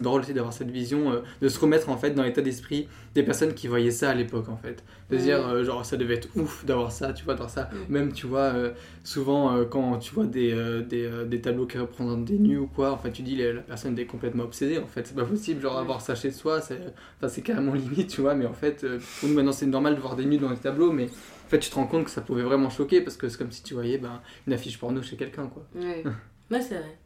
[0.00, 3.22] drôle aussi d'avoir cette vision, euh, de se remettre en fait dans l'état d'esprit des
[3.22, 4.84] personnes qui voyaient ça à l'époque en fait.
[5.10, 7.70] De se dire, euh, genre ça devait être ouf d'avoir ça, tu vois, d'avoir ça.
[7.88, 8.70] Même tu vois, euh,
[9.04, 12.98] souvent quand tu vois des, des, des, tableaux qui représentent des nus ou quoi, en
[12.98, 15.06] fait tu dis la personne est complètement obsédée en fait.
[15.06, 18.52] C'est pas possible, genre avoir ça chez soi, c'est carrément limite, tu vois, mais en
[18.52, 18.86] fait,
[19.20, 21.58] pour nous maintenant c'est normal de voir des nus dans les tableaux, mais en fait
[21.58, 23.74] tu te rends compte que ça pouvait vraiment choquer parce que c'est comme si tu
[23.74, 25.64] voyais ben, une affiche porno chez quelqu'un quoi.
[25.74, 26.04] Ouais,
[26.50, 26.98] ouais c'est vrai.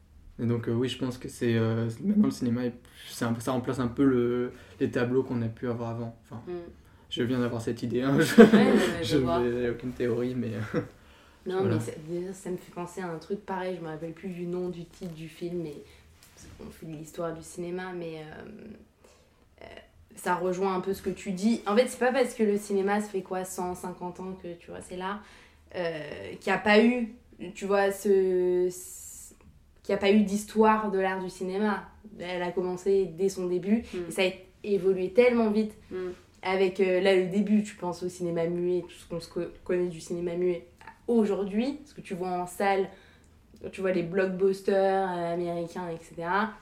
[0.42, 2.62] Et donc, euh, oui, je pense que c'est euh, maintenant le cinéma,
[3.09, 6.16] ça remplace un peu le, les tableaux qu'on a pu avoir avant.
[6.25, 6.59] Enfin, mm.
[7.11, 8.18] Je viens d'avoir cette idée, hein.
[8.20, 10.53] je n'ai aucune théorie, mais.
[10.75, 10.81] Euh,
[11.47, 11.92] non, mais ça,
[12.33, 14.85] ça, me fait penser à un truc pareil, je me rappelle plus du nom du
[14.87, 15.77] titre du film, mais
[16.61, 18.25] on fait de l'histoire du cinéma, mais
[20.16, 21.61] ça rejoint un peu ce que tu dis.
[21.66, 24.70] En fait, c'est pas parce que le cinéma se fait quoi, 150 ans que tu
[24.70, 25.20] vois, c'est là,
[25.73, 27.14] qu'il n'y a pas eu,
[27.55, 28.70] tu vois, ce
[29.85, 31.85] qu'il n'y a pas eu d'histoire de l'art du cinéma.
[32.18, 33.99] Elle a commencé dès son début mm.
[34.09, 34.31] et ça a
[34.64, 35.75] évolué tellement vite.
[35.92, 35.97] Mm.
[36.42, 40.01] Avec euh, là le début, tu penses au cinéma muet, tout ce qu'on connaît du
[40.01, 40.66] cinéma muet
[41.07, 42.88] aujourd'hui, ce que tu vois en salle,
[43.73, 46.14] tu vois les blockbusters euh, américains, etc.,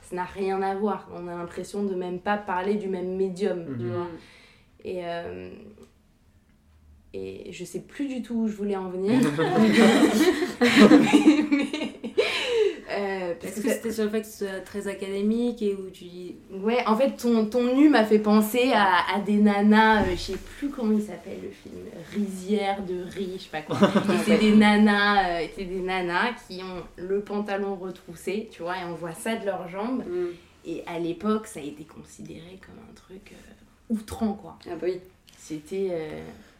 [0.02, 1.08] ça n'a rien à voir.
[1.14, 3.90] On a l'impression de même pas parler du même médium, tu Mhm.
[3.92, 4.06] vois.
[4.84, 5.50] Et, euh,
[7.14, 9.20] et je sais plus du tout où je voulais en venir.
[10.60, 11.91] mais, mais-
[13.22, 16.04] euh, parce que c'était sur le fait que ce soit très académique et où tu
[16.04, 16.36] dis.
[16.50, 20.16] Ouais, en fait, ton, ton nu m'a fait penser à, à des nanas, euh, je
[20.16, 23.76] sais plus comment il s'appelle le film, Rizière de riz, je sais pas quoi.
[24.14, 28.76] Et c'est des nanas, euh, c'est des nanas qui ont le pantalon retroussé, tu vois,
[28.78, 30.04] et on voit ça de leurs jambes.
[30.06, 30.26] Mm.
[30.64, 34.58] Et à l'époque, ça a été considéré comme un truc euh, outrant, quoi.
[34.66, 35.00] Ah bah oui.
[35.36, 35.90] C'était.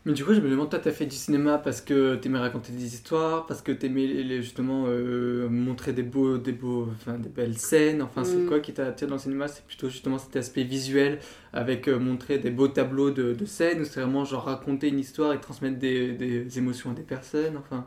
[0.04, 2.72] Mais du coup, je me demande, toi, t'as fait du cinéma parce que t'aimais raconter
[2.72, 7.56] des histoires, parce que t'aimais justement euh, montrer des beaux, des beaux, enfin des belles
[7.56, 8.02] scènes.
[8.02, 8.48] Enfin, c'est Mm.
[8.48, 9.46] quoi qui t'a attiré dans le cinéma?
[9.46, 11.20] C'est plutôt justement cet aspect visuel
[11.52, 14.98] avec euh, montrer des beaux tableaux de, de scènes ou c'est vraiment genre raconter une
[14.98, 17.56] histoire et transmettre des, des émotions à des personnes?
[17.58, 17.86] Enfin,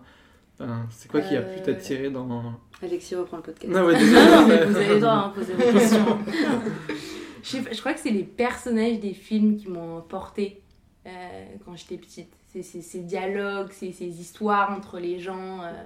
[0.91, 3.73] c'est quoi qui a pu Euh, t'attirer dans Alexis reprend le podcast.
[3.73, 4.45] Non, ouais, Non, désolé.
[4.47, 6.17] mais vous avez le droit, hein, posez vos questions.
[7.43, 10.61] Je, sais pas, je crois que c'est les personnages des films qui m'ont porté
[11.05, 12.33] euh, quand j'étais petite.
[12.61, 15.61] Ces dialogues, ces, ces histoires entre les gens.
[15.63, 15.83] euh,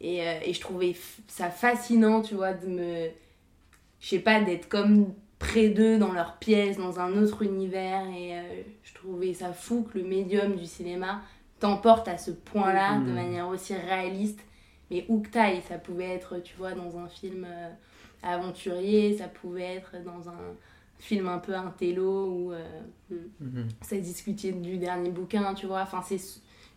[0.00, 0.94] et, euh, et je trouvais
[1.28, 3.08] ça fascinant, tu vois, de me.
[4.00, 8.06] Je sais pas, d'être comme près d'eux dans leur pièce, dans un autre univers.
[8.08, 8.34] Et
[8.82, 11.22] je trouvais ça fou que le médium du cinéma
[11.60, 13.14] t'emporte à ce point-là de Mhm.
[13.14, 14.40] manière aussi réaliste.
[14.90, 17.46] Mais où que t'ailles, ça pouvait être, tu vois, dans un film.
[18.22, 20.56] aventurier, ça pouvait être dans un
[20.98, 22.64] film un peu intello où euh,
[23.40, 23.68] Mhm.
[23.82, 25.82] ça discutait du dernier bouquin, tu vois.
[25.82, 26.18] Enfin, c'est,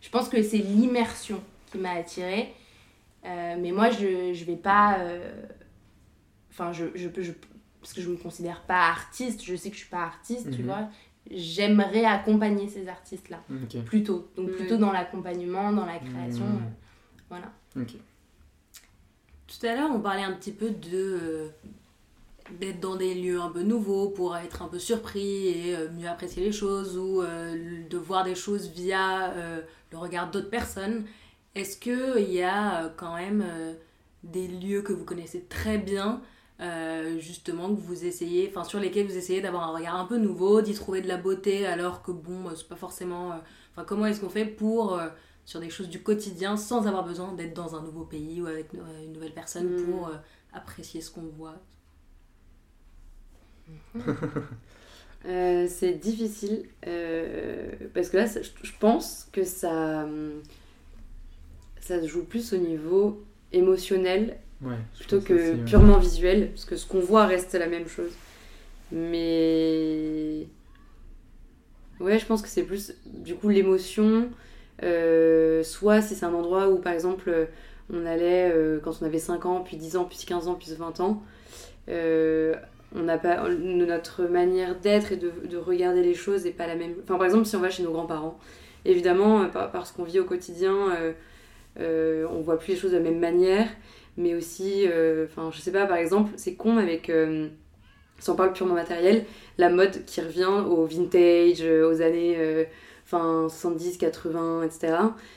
[0.00, 2.54] je pense que c'est l'immersion qui m'a attirée.
[3.24, 4.98] Euh, mais moi, je, je vais pas.
[5.00, 5.42] euh,
[6.50, 7.22] Enfin, je, je peux.
[7.22, 7.32] Je,
[7.80, 10.60] parce que je me considère pas artiste, je sais que je suis pas artiste, tu
[10.62, 10.66] Mhm.
[10.66, 10.88] vois.
[11.30, 13.84] J'aimerais accompagner ces artistes-là, Ok.
[13.84, 14.28] plutôt.
[14.36, 14.54] Donc, Mhm.
[14.54, 16.44] plutôt dans l'accompagnement, dans la création.
[16.46, 16.56] Mhm.
[16.56, 16.68] euh,
[17.30, 17.52] voilà.
[19.46, 21.48] Tout à l'heure, on parlait un petit peu de euh,
[22.60, 26.08] d'être dans des lieux un peu nouveaux pour être un peu surpris et euh, mieux
[26.08, 29.60] apprécier les choses ou euh, de voir des choses via euh,
[29.92, 31.04] le regard d'autres personnes.
[31.54, 33.44] Est-ce qu'il y a quand même
[34.22, 36.20] des lieux que vous connaissez très bien
[36.60, 40.18] euh, justement que vous essayez, enfin sur lesquels vous essayez d'avoir un regard un peu
[40.18, 43.32] nouveau, d'y trouver de la beauté alors que bon, c'est pas forcément.
[43.32, 43.36] euh,
[43.72, 45.08] Enfin, comment est-ce qu'on fait pour euh,
[45.44, 48.72] sur des choses du quotidien sans avoir besoin d'être dans un nouveau pays ou avec
[48.72, 49.84] une nouvelle personne Mm.
[49.84, 50.10] pour
[50.52, 51.54] apprécier ce qu'on voit?
[55.26, 60.06] Euh, c'est difficile euh, parce que là, ça- je pense que ça,
[61.80, 64.76] ça se joue plus au niveau émotionnel Ouais.
[64.96, 65.64] plutôt que aussi, ouais.
[65.66, 68.12] purement visuel, parce que ce qu'on voit reste la même chose.
[68.92, 70.46] Mais
[72.00, 74.28] ouais, je pense que c'est plus du coup l'émotion.
[74.84, 77.48] euh, soit si c'est un endroit où par exemple
[77.92, 78.52] on allait
[78.84, 81.22] quand on avait 5 ans, puis 10 ans, puis 15 ans, puis 20 ans,
[81.88, 82.54] euh,
[82.94, 86.74] on n'a pas notre manière d'être et de, de regarder les choses est pas la
[86.76, 86.94] même.
[87.02, 88.38] Enfin par exemple si on va chez nos grands-parents,
[88.84, 91.12] évidemment euh, par- parce qu'on vit au quotidien, euh,
[91.80, 93.68] euh, on voit plus les choses de la même manière
[94.16, 97.46] mais aussi, euh, enfin, je sais pas, par exemple, c'est con avec, euh,
[98.18, 99.24] si on parle purement matériel,
[99.58, 102.64] la mode qui revient au vintage, euh, aux années euh,
[103.04, 104.94] enfin, 70, 80, etc.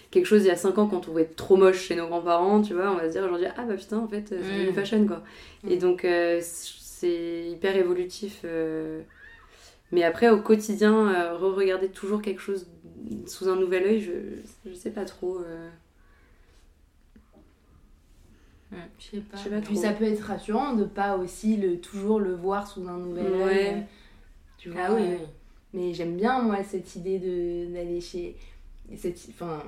[0.09, 2.63] Quelque chose il y a 5 ans quand on trouvait trop moche chez nos grands-parents,
[2.63, 4.57] tu vois, on va se dire aujourd'hui, ah bah putain, en fait, euh, c'est Mm.
[4.57, 5.21] devenu fashion, quoi.
[5.69, 5.79] Et Mm.
[5.79, 6.41] donc, euh,
[7.01, 8.41] c'est hyper évolutif.
[8.45, 9.01] euh.
[9.91, 12.67] Mais après, au quotidien, euh, re-regarder toujours quelque chose
[13.27, 15.39] sous un nouvel œil, je, je sais pas trop.
[15.39, 15.69] euh.
[18.99, 19.37] Je sais pas.
[19.37, 19.83] Je sais pas Puis trop.
[19.83, 23.43] ça peut être rassurant de pas aussi le, toujours le voir sous un nouvel œil.
[23.43, 23.73] Ouais.
[23.75, 23.81] euh,
[24.57, 25.25] Tu vois, Ah oui, euh, oui.
[25.73, 28.35] Mais j'aime bien, moi, cette idée de- d'aller chez.
[28.95, 29.63] Cette, enfin,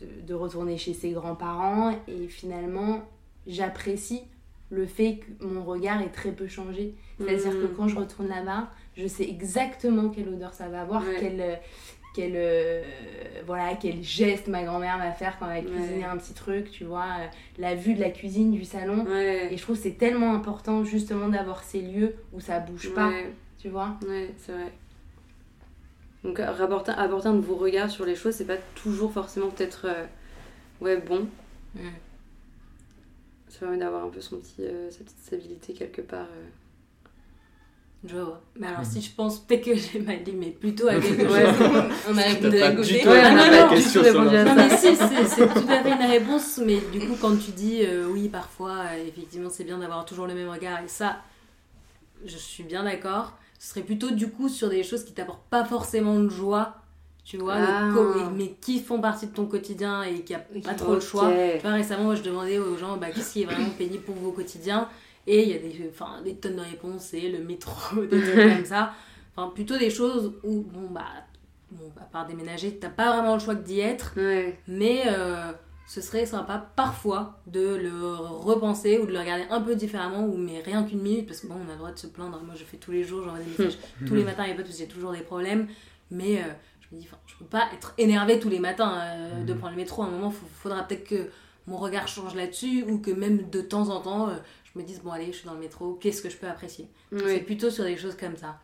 [0.00, 3.02] de, de retourner chez ses grands-parents et finalement,
[3.46, 4.22] j'apprécie
[4.74, 6.94] le fait que mon regard est très peu changé.
[7.18, 7.74] C'est-à-dire que Mm.
[7.76, 11.16] quand je retourne là-bas, je sais exactement quelle odeur ça va avoir, Ouais.
[11.20, 11.54] quel, euh,
[12.14, 12.82] quel, euh,
[13.46, 15.76] voilà, quel geste ma grand-mère va faire quand elle va Ouais.
[15.76, 17.26] cuisiner un petit truc, tu vois, euh,
[17.58, 19.04] la vue de la cuisine, du salon.
[19.06, 19.52] Ouais.
[19.52, 23.12] Et je trouve que c'est tellement important justement d'avoir ces lieux où ça bouge pas,
[23.58, 23.96] tu vois.
[24.06, 24.72] Ouais, c'est vrai.
[26.24, 30.04] Donc rapporter, apporter un nouveau regard sur les choses, c'est pas toujours forcément peut-être euh,
[30.80, 31.26] ouais bon.
[33.54, 36.26] Ça permet d'avoir un peu son petit, euh, sa petite stabilité quelque part.
[36.26, 36.44] euh.
[38.06, 38.42] Je vois.
[38.58, 38.84] Mais alors, Mhm.
[38.84, 41.46] si je pense peut-être que j'ai mal dit, mais plutôt à quelque Ouais.
[41.46, 41.92] chose.
[42.10, 43.00] on a répondu côté.
[43.00, 45.68] tout Ouais, Ah on non, non, non, répondu à Non, mais si, c'est c'est tout
[45.68, 49.48] à fait une réponse, mais du coup, quand tu dis euh, oui, parfois, euh, effectivement,
[49.50, 51.16] c'est bien d'avoir toujours le même regard, et ça,
[52.26, 53.32] je suis bien d'accord.
[53.58, 56.74] Ce serait plutôt du coup sur des choses qui t'apportent pas forcément de joie,
[57.24, 57.90] tu vois, Ah.
[58.36, 61.28] mais qui font partie de ton quotidien et qui a pas trop le choix?
[61.28, 61.34] Ok.
[61.56, 64.14] Tu vois, récemment, moi, je demandais aux gens bah, qu'est-ce qui est vraiment pénible pour
[64.14, 64.88] vous au quotidien.
[65.26, 68.34] Et il y a des, enfin, des tonnes de réponses, c'est le métro, des trucs
[68.56, 68.92] comme ça.
[69.36, 71.06] Enfin, plutôt des choses où, bon, bah,
[71.70, 74.12] bon, à part déménager, t'as pas vraiment le choix que d'y être.
[74.16, 74.58] Ouais.
[74.68, 75.50] Mais euh,
[75.88, 80.36] ce serait sympa parfois de le repenser ou de le regarder un peu différemment, ou
[80.36, 82.38] mais rien qu'une minute, parce que bon, on a le droit de se plaindre.
[82.44, 84.66] Moi, je fais tous les jours, j'envoie des messages tous les matins à mes potes
[84.66, 85.68] parce que j'ai toujours des problèmes.
[86.10, 86.52] Mais euh,
[86.94, 89.72] je me dis, enfin, je peux pas être énervée tous les matins euh, de prendre
[89.72, 90.02] le métro.
[90.02, 91.30] À un moment, il faudra peut-être que
[91.66, 95.00] mon regard change là-dessus, ou que même de temps en temps, euh, je me dise,
[95.02, 96.88] bon, allez, je suis dans le métro, qu'est-ce que je peux apprécier?
[97.16, 98.60] C'est plutôt sur des choses comme ça.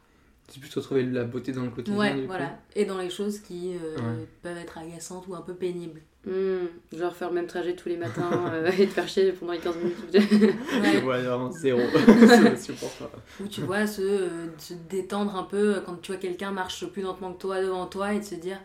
[0.52, 1.98] C'est plutôt trouver de la beauté dans le quotidien.
[1.98, 2.26] Ouais, du coup.
[2.26, 2.58] voilà.
[2.74, 4.26] Et dans les choses qui euh, Ouais.
[4.42, 6.00] peuvent être agaçantes ou un peu pénibles.
[6.26, 6.66] Hmm.
[6.92, 9.58] Genre faire le même trajet tous les matins euh, et te faire chier pendant les
[9.58, 9.96] 15 minutes.
[10.12, 11.02] Ouais.
[11.02, 11.80] Ouais, vraiment zéro.
[13.40, 17.02] Où tu vois se, euh, se détendre un peu quand tu vois quelqu'un marche plus
[17.02, 18.58] lentement que toi devant toi et de se dire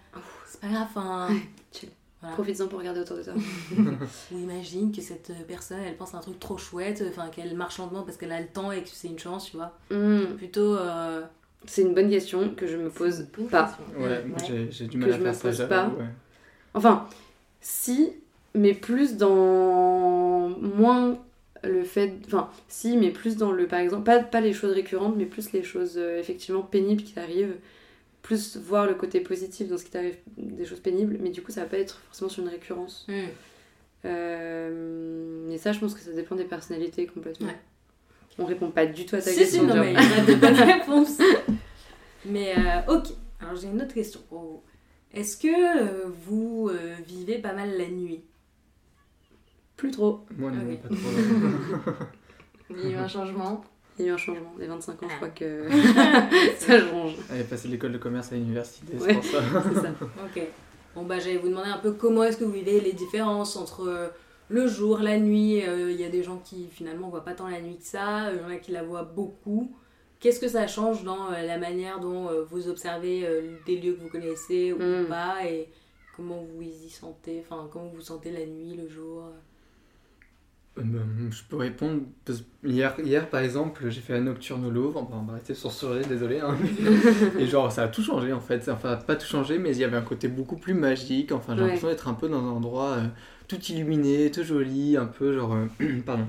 [0.45, 0.87] c'est pas grave
[1.71, 1.89] chill.
[2.21, 2.35] voilà.
[2.35, 3.33] Profites-en pour regarder autour de toi.
[4.31, 7.55] ou imagine que cette euh, personne elle pense à un truc trop chouette enfin qu'elle
[7.55, 10.35] marche lentement parce qu'elle a le temps et que c'est une chance tu vois Hmm.
[10.37, 11.21] plutôt euh,
[11.67, 13.77] C'est une bonne question que je me pose pas.
[13.97, 14.23] Ouais,
[14.69, 15.41] j'ai- du mal je à me faire ça.
[15.47, 15.87] pose j'avoue, pas.
[15.87, 16.09] ouais.
[16.73, 17.07] Enfin,
[17.61, 18.13] si,
[18.53, 21.17] mais plus dans moins
[21.63, 22.13] le fait.
[22.27, 23.67] Enfin, si, mais plus dans le.
[23.67, 27.13] Par exemple, pas, pas les choses récurrentes, mais plus les choses euh, effectivement pénibles qui
[27.13, 27.55] t'arrivent.
[28.21, 31.51] Plus voir le côté positif dans ce qui t'arrive, des choses pénibles, mais du coup,
[31.51, 33.05] ça va pas être forcément sur une récurrence.
[33.07, 33.13] hmm.
[34.05, 37.47] Euh, et ça, je pense que ça dépend des personnalités complètement.
[37.47, 37.55] Ouais.
[38.37, 39.63] On répond pas du tout à ta si si question.
[39.63, 39.83] non Job.
[39.85, 41.17] mais il y a de bonnes réponses
[42.25, 43.07] mais euh, ok
[43.39, 44.61] alors j'ai une autre question vous
[45.13, 48.21] est-ce que euh, vous euh, vivez pas mal la nuit?
[49.77, 50.25] Plus trop.
[50.37, 50.77] Moi, non, Ah oui.
[50.77, 52.05] pas trop.
[52.71, 53.63] Il y a eu un changement?
[53.97, 54.53] Il y a eu un changement.
[54.59, 55.15] Les 25 ans, je Ah.
[55.15, 55.69] crois que
[56.57, 57.13] ça change.
[57.31, 59.13] Elle est passée de l'école de commerce à l'université, c'est Ouais.
[59.13, 59.41] pour ça.
[59.73, 59.89] C'est ça.
[60.01, 60.41] Ok.
[60.95, 63.87] Bon, bah, j'allais vous demander un peu comment est-ce que vous vivez les différences entre
[63.87, 64.07] euh,
[64.49, 65.61] le jour, la nuit.
[65.65, 68.31] Euh, Il y a des gens qui finalement voient pas tant la nuit que ça,
[68.33, 69.75] il y en a qui la voient beaucoup.
[70.19, 73.93] Qu'est-ce que ça change dans euh, la manière dont euh, vous observez euh, des lieux
[73.93, 75.05] que vous connaissez ou Mm.
[75.07, 75.69] pas et
[76.15, 79.23] comment vous y sentez, enfin comment vous sentez la nuit, le jour
[80.77, 82.01] ben, je peux répondre.
[82.61, 85.07] Hier, hier, par exemple, j'ai fait la nocturne au Louvre.
[85.09, 86.39] On va rester sur ce sujet, désolé.
[86.41, 86.57] hein.
[87.39, 88.67] Et genre, ça a tout changé en fait.
[88.67, 91.31] Enfin, pas tout changé, mais il y avait un côté beaucoup plus magique.
[91.31, 91.67] Enfin, j'ai Ouais.
[91.67, 93.03] l'impression d'être un peu dans un endroit euh,
[93.47, 95.53] tout illuminé, tout joli, un peu genre.
[95.53, 95.67] euh,
[96.05, 96.27] pardon.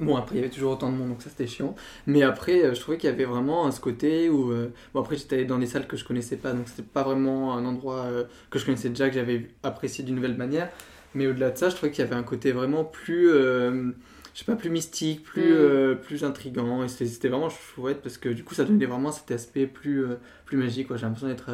[0.00, 1.74] Bon, après, il y avait toujours autant de monde, donc ça c'était chiant.
[2.06, 4.50] Mais après, euh, je trouvais qu'il y avait vraiment ce côté où.
[4.52, 7.02] euh, Bon, après, j'étais allé dans des salles que je connaissais pas, donc c'était pas
[7.04, 10.70] vraiment un endroit euh, que je connaissais déjà, que j'avais apprécié d'une nouvelle manière.
[11.14, 13.30] Mais au-delà de ça, je trouvais qu'il y avait un côté vraiment plus.
[13.30, 13.92] euh,
[14.34, 15.96] je sais pas, plus mystique, plus, Mm.
[16.02, 16.84] plus intrigant.
[16.84, 20.04] Et c'était vraiment chouette parce que du coup, ça donnait vraiment cet aspect plus,
[20.44, 20.88] plus magique.
[20.94, 21.50] J'ai l'impression d'être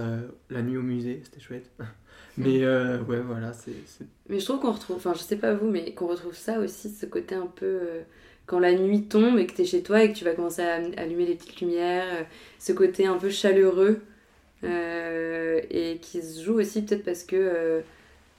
[0.51, 1.71] la nuit au musée, c'était chouette.
[2.37, 3.73] Mais euh, ouais, voilà, c'est.
[4.29, 6.90] Mais je trouve qu'on retrouve, enfin je sais pas vous, mais qu'on retrouve ça aussi,
[6.90, 8.03] ce côté un peu euh,
[8.47, 10.77] quand la nuit tombe et que t'es chez toi et que tu vas commencer à
[10.97, 12.23] allumer les petites lumières, euh,
[12.59, 14.01] ce côté un peu chaleureux
[15.71, 17.83] et qui se joue aussi peut-être parce que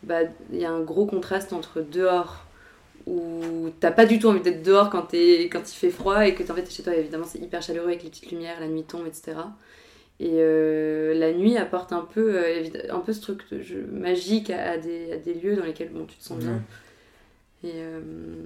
[0.03, 2.45] bah il y a un gros contraste entre dehors
[3.08, 6.36] où t'as pas du tout envie d'être dehors quand, t'es- quand il fait froid et
[6.36, 8.67] que en fait t'es chez toi évidemment c'est hyper chaleureux avec les petites lumières, la
[8.67, 9.53] nuit tombe etc.
[10.19, 14.49] Et euh, la nuit apporte un peu, euh, un peu ce truc de jeu magique
[14.49, 16.62] à, à des, à des lieux dans lesquels bon, tu te sens bien.
[17.63, 18.45] Et euh,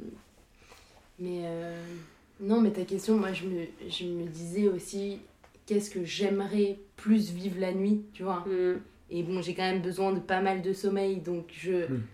[1.19, 1.97] Mais euh,
[2.39, 5.19] non, mais ta question, moi je me, je me disais aussi
[5.65, 8.45] qu'est-ce que j'aimerais plus vivre la nuit, tu vois?
[8.45, 8.77] hmm,
[9.09, 12.07] Et bon, j'ai quand même besoin de pas mal de sommeil, donc je Mm.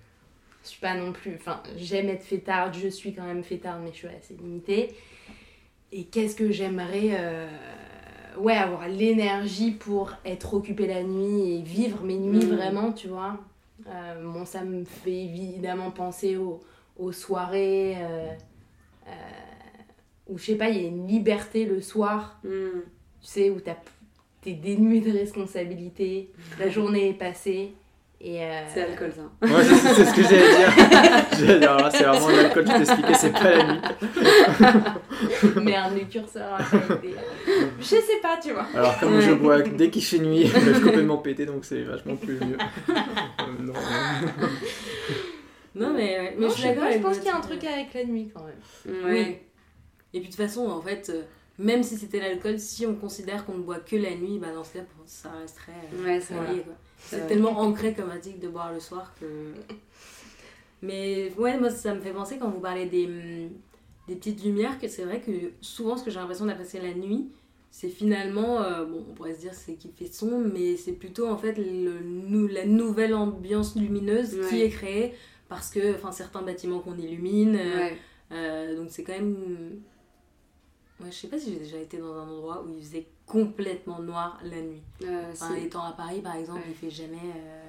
[0.64, 1.36] suis pas non plus.
[1.36, 4.96] Enfin, j'aime être fêtarde, je suis quand même fêtarde, mais je suis assez limitée.
[5.92, 7.12] Et qu'est-ce que j'aimerais.
[7.20, 7.48] euh,
[8.38, 12.56] Ouais, avoir l'énergie pour être occupée la nuit et vivre mes nuits Mm.
[12.56, 13.38] vraiment, tu vois.
[13.88, 16.62] Euh, bon, ça me fait évidemment penser aux,
[16.98, 18.32] aux soirées euh,
[19.08, 19.12] euh,
[20.30, 22.82] où, je sais pas, il y a une liberté le soir hmm.
[23.22, 23.78] tu sais, où t'as-
[24.42, 27.74] t'es dénué de responsabilité, la journée est passée.
[28.26, 29.48] Euh, c'est l'alcool ça.
[29.48, 30.74] Ouais, c'est c'est ce que j'allais dire.
[31.40, 33.82] J'allais dire, c'est vraiment l'alcool, je t'expliquais, c'est pas la nuit.
[35.62, 37.16] Merde, le curseur a pas été...
[37.80, 38.66] Je sais pas, tu vois.
[38.74, 42.16] Alors, comme je bois dès qu'il fait nuit, je suis complètement pété, donc c'est vachement
[42.16, 42.58] plus mieux.
[42.90, 43.74] Euh, non,
[45.76, 47.94] Non, mais, ouais, mais Non, je je, je pense qu'il y a un truc avec
[47.94, 49.04] la nuit quand même.
[49.06, 49.12] Ouais.
[49.12, 49.38] Oui.
[50.14, 51.24] Et puis de toute façon, en fait, euh,
[51.58, 54.64] même si c'était l'alcool, si on considère qu'on ne boit que la nuit, bah dans
[54.64, 55.72] ce cas, ça resterait.
[55.96, 56.64] euh, Ouais, c'est lié, vrai.
[56.64, 56.74] quoi.
[57.06, 59.26] C'est tellement ancré comme indique de boire le soir que.
[60.82, 63.50] Mais ouais, moi ça me fait penser quand vous parlez des, hum,
[64.08, 67.30] des petites lumières que c'est vrai que souvent ce que j'ai l'impression d'apprécier la nuit,
[67.72, 71.28] c'est finalement, euh, bon, on pourrait se dire c'est qui fait son, mais c'est plutôt
[71.28, 75.14] en fait le, nou- la nouvelle ambiance lumineuse qui est créée
[75.50, 77.98] parce que, enfin, certains bâtiments qu'on illumine, euh, Ouais.
[78.32, 79.82] euh, donc c'est quand même.
[81.00, 84.00] Ouais, je sais pas si j'ai déjà été dans un endroit où il faisait complètement
[84.00, 84.82] noir la nuit.
[85.04, 86.66] Euh, Enfin, étant à Paris par exemple, Ouais.
[86.70, 87.62] il fait jamais, euh,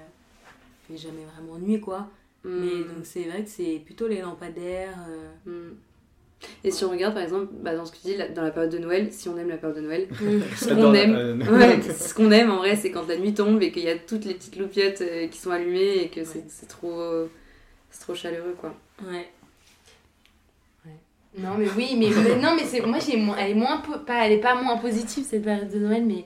[0.91, 2.09] il fait jamais vraiment nuit quoi.
[2.45, 2.89] Mais Mm.
[2.89, 4.99] donc c'est vrai que c'est plutôt les lampadaires.
[5.09, 5.31] euh,
[5.71, 5.75] Mm.
[6.63, 8.51] Et si on regarde par exemple, bah, dans ce que tu dis, là, dans la
[8.51, 10.09] période de Noël, si on aime la période de Noël,
[10.57, 13.73] ce qu'on aime, ouais, ce qu'on aime en vrai, c'est quand la nuit tombe et
[13.73, 16.45] qu'il y a toutes les petites loupiottes euh, qui sont allumées et que c'est Ouais.
[16.49, 17.01] c'est trop,
[17.91, 18.75] c'est trop chaleureux quoi.
[19.07, 19.27] Ouais.
[21.37, 24.25] Non mais oui, mais, mais- non mais c'est moi j'ai moins- elle est moins pas
[24.27, 26.25] elle est pas moins positive cette période de Noël mais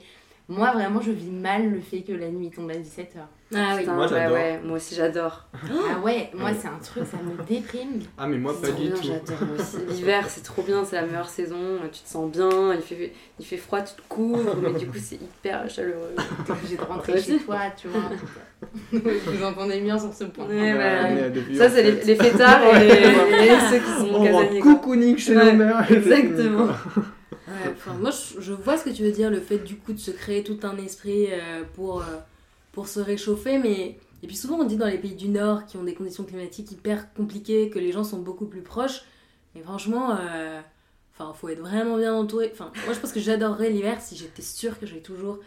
[0.49, 3.19] moi vraiment je vis mal le fait que la nuit tombe à 17h.
[3.55, 3.81] Ah oui.
[3.81, 5.47] Putain, Moi, ouais, moi aussi j'adore.
[5.55, 8.01] Ah ouais, moi c'est un truc ça me déprime.
[8.19, 9.03] Ah, mais moi, pas du bien, tout.
[9.05, 9.79] j'adore moi aussi.
[9.89, 13.47] L'hiver c'est trop bien, c'est la meilleure saison, tu te sens bien, il fait, il
[13.47, 16.15] fait froid, tu te couvres, mais du coup c'est hyper chaleureux.
[16.45, 18.11] T'es obligé de rentrer chez toi, tu vois.
[18.93, 20.47] Vous entendez bien sur ce point.
[20.47, 24.15] Ouais, Ouais, bah, Ça en c'est les, les fêtards et, les- et ceux qui sont
[24.15, 24.61] On va casaniers.
[24.61, 24.75] quoi.
[24.75, 25.91] coucouning chez Ouais, nos mères.
[25.93, 26.69] exactement.
[28.01, 30.11] Moi, je, je vois ce que tu veux dire, le fait du coup de se
[30.11, 32.05] créer tout un esprit euh, pour, euh,
[32.73, 33.99] pour se réchauffer, mais.
[34.23, 36.73] Et puis souvent, on dit dans les pays du Nord qui ont des conditions climatiques
[36.73, 39.03] hyper compliquées que les gens sont beaucoup plus proches.
[39.55, 40.61] Mais franchement, euh,
[41.17, 42.51] enfin, faut être vraiment bien entouré.
[42.53, 45.39] Enfin, moi, je pense que j'adorerais l'hiver si j'étais sûre que j'avais toujours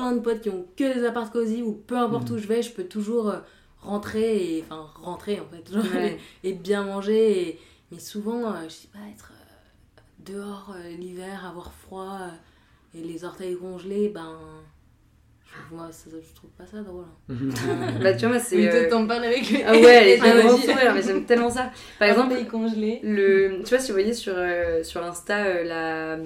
[0.00, 2.36] plein de potes qui ont que des apparts cosy ou peu importe Mhm.
[2.36, 3.38] où je vais, je peux toujours euh,
[3.80, 4.64] rentrer et.
[4.70, 5.72] Enfin, rentrer en fait.
[5.72, 6.18] genre, Ouais.
[6.44, 7.48] et bien manger.
[7.48, 7.60] Et...
[7.90, 10.00] Mais souvent, euh, je sais pas, être euh,
[10.32, 12.18] dehors euh, l'hiver, avoir froid
[12.94, 14.36] et les orteils congelés, ben.
[15.72, 17.04] Moi, ça, je trouve pas ça drôle.
[17.28, 17.34] hein.
[18.02, 18.56] Bah tu vois moi c'est...
[18.56, 21.24] Oui, euh, toi t'en parles avec les Ah ouais, les Ah, grands sourires, mais j'aime
[21.24, 21.70] tellement ça.
[21.98, 23.00] Par exemple, congelé.
[23.02, 26.18] le, tu vois, si vous voyez sur, euh, sur Insta, euh, la-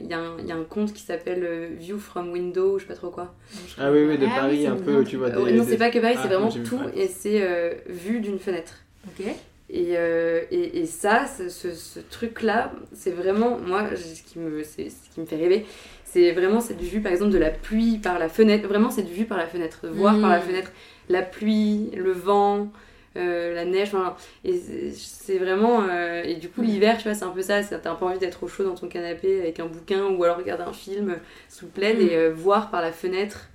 [0.00, 2.78] il y, a un- il y a un compte qui s'appelle euh, View from Window,
[2.78, 3.34] je sais pas trop quoi.
[3.78, 5.28] Ah oui, oui, de Ah Paris, un peu, tu vois.
[5.28, 7.08] Euh, des- non, des- c'est pas que Paris, Ah, c'est vraiment j'ai vu tout et
[7.08, 8.74] c'est euh, vue d'une fenêtre.
[9.06, 9.26] Ok.
[9.70, 14.62] Et, euh, et, et ça, ce, ce, ce truc-là, c'est vraiment, moi, ce qui me,
[14.62, 15.66] c'est, ce qui me fait rêver,
[16.10, 19.24] c'est vraiment cette vue, par exemple, de la pluie par la fenêtre, vraiment cette vue
[19.26, 20.70] par la fenêtre, voir par la fenêtre
[21.10, 22.68] la pluie, le vent,
[23.16, 24.58] euh, la neige, enfin, et
[24.94, 27.90] c'est, vraiment, euh, et du coup, l'hiver, tu vois, c'est un peu ça, c'est- t'as
[27.92, 30.64] un peu envie d'être au chaud dans ton canapé avec un bouquin ou alors regarder
[30.64, 31.16] un film
[31.48, 33.48] sous plaid et euh, voir par la fenêtre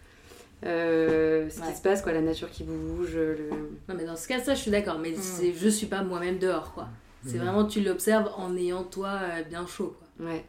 [0.65, 1.67] euh, ce Ouais.
[1.67, 3.49] qui se passe, quoi, la nature qui bouge, le...
[3.89, 4.97] Non, mais dans ce cas, ça, je suis d'accord.
[4.99, 6.87] Mais c'est, je suis pas moi-même dehors, quoi.
[7.25, 10.27] C'est vraiment, tu l'observes en ayant toi euh, bien chaud, quoi.
[10.27, 10.43] Ouais.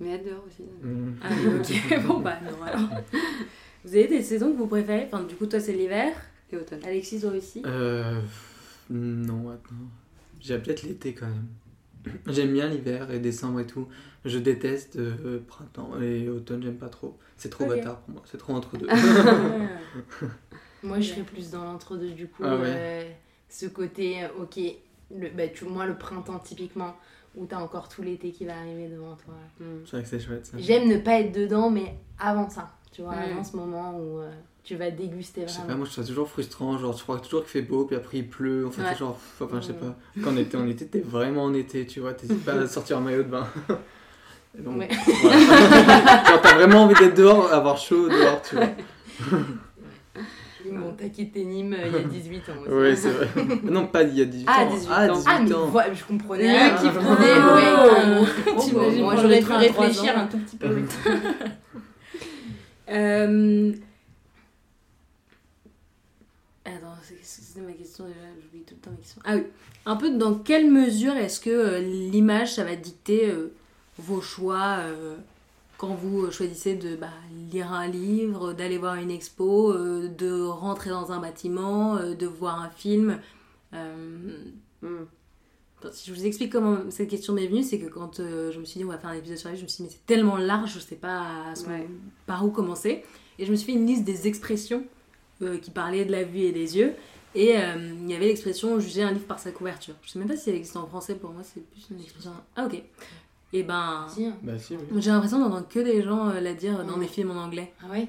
[0.00, 0.62] Mais être dehors aussi.
[0.82, 1.16] Mhm.
[1.22, 2.02] Ah, ok.
[2.06, 2.88] bon, bah, non, alors.
[3.84, 5.06] Vous avez des saisons que vous préférez?
[5.06, 6.12] Enfin, du coup, toi, c'est l'hiver.
[6.52, 6.80] Et automne.
[6.84, 7.62] Alexis, toi aussi?
[7.64, 8.20] Euh.
[8.90, 9.74] Non, attends.
[10.40, 11.46] J'aime peut-être l'été quand même.
[12.26, 13.86] J'aime bien l'hiver et décembre et tout.
[14.24, 17.18] Je déteste euh, printemps et automne, j'aime pas trop.
[17.36, 18.86] C'est trop bâtard pour moi, c'est trop entre deux.
[18.90, 18.96] Ah.
[20.82, 22.42] Moi, je serais plus dans l'entre-deux, du coup.
[22.44, 22.64] Ah ouais.
[22.66, 23.10] euh,
[23.48, 24.58] ce côté, euh, ok,
[25.14, 26.96] le, bah, tu, moi, le printemps, typiquement,
[27.36, 29.34] où t'as encore tout l'été qui va arriver devant toi.
[29.60, 29.64] Mm.
[29.84, 30.56] C'est vrai que c'est chouette ça.
[30.58, 33.32] J'aime ne pas être dedans, mais avant ça, tu vois, Mm.
[33.32, 34.30] avant ce moment où euh,
[34.64, 35.78] tu vas déguster Je sais pas, vraiment.
[35.78, 36.76] moi je trouve ça toujours frustrant.
[36.78, 38.66] Genre, je crois toujours qu'il fait beau, puis après il pleut.
[38.66, 38.94] Enfin, Ouais.
[38.96, 39.78] genre, pff, enfin, je sais Ouais.
[39.78, 39.96] pas.
[40.22, 42.14] Quand on était en été, t'es vraiment en été, tu vois.
[42.14, 43.46] T'hésites pas à sortir en maillot de bain.
[44.58, 44.88] Donc, Ouais.
[45.22, 46.24] voilà.
[46.26, 48.66] Genre, t'as vraiment envie d'être dehors, avoir chaud dehors, tu vois.
[50.80, 52.70] Bon, t'as quitté Nîmes euh, il y a 18 ans aussi.
[52.72, 53.28] Oui, c'est vrai.
[53.64, 54.70] Non, pas il y a 18 Ah, ans.
[54.74, 55.14] 18 Ah, ans.
[55.16, 55.66] 18 Ah, mais ans.
[55.66, 56.42] voilà, je comprenais.
[56.44, 56.70] Le rien.
[56.76, 58.20] qui Ah, prenait, ouais, ouais.
[58.20, 58.60] ouais.
[58.60, 60.20] T'imagines Moi, j'aurais pu réfléchir ans.
[60.22, 60.68] un tout petit peu.
[60.74, 60.82] oui.
[62.92, 63.72] Euh...
[66.64, 69.22] Attends, c'est- c'était ma question déjà, j'oublie tout le temps ma question.
[69.24, 69.42] Ah oui,
[69.86, 73.52] un peu dans quelle mesure est-ce que euh, l'image, ça va dicter euh,
[73.98, 74.78] vos choix
[75.80, 77.08] quand vous choisissez de bah,
[77.50, 82.26] lire un livre, d'aller voir une expo, euh, de rentrer dans un bâtiment, euh, de
[82.26, 83.18] voir un film
[83.72, 84.44] euh,
[84.82, 85.04] Mm.
[85.78, 88.64] Attends, Si je vous explique comment cette question m'est venue, c'est que quand je me
[88.64, 89.94] suis dit on va faire un épisode sur la vie, je me suis dit mais
[89.94, 91.86] c'est tellement large, je sais pas Ouais.
[92.26, 93.02] par où commencer.
[93.38, 94.84] Et je me suis fait une liste des expressions
[95.60, 96.94] qui parlaient de la vue et des yeux.
[97.34, 99.94] Et il y avait l'expression juger un livre par sa couverture.
[100.02, 102.32] Je sais même pas si elle existe en français, pour moi c'est plus une expression.
[102.56, 102.82] Ah ok.
[103.52, 104.36] Et ben, Tiens.
[104.42, 105.00] Bah, si, oui.
[105.02, 107.00] j'ai l'impression d'entendre que des gens euh, la dire dans Mm.
[107.00, 107.72] des films en anglais.
[107.82, 108.06] Ah ouais?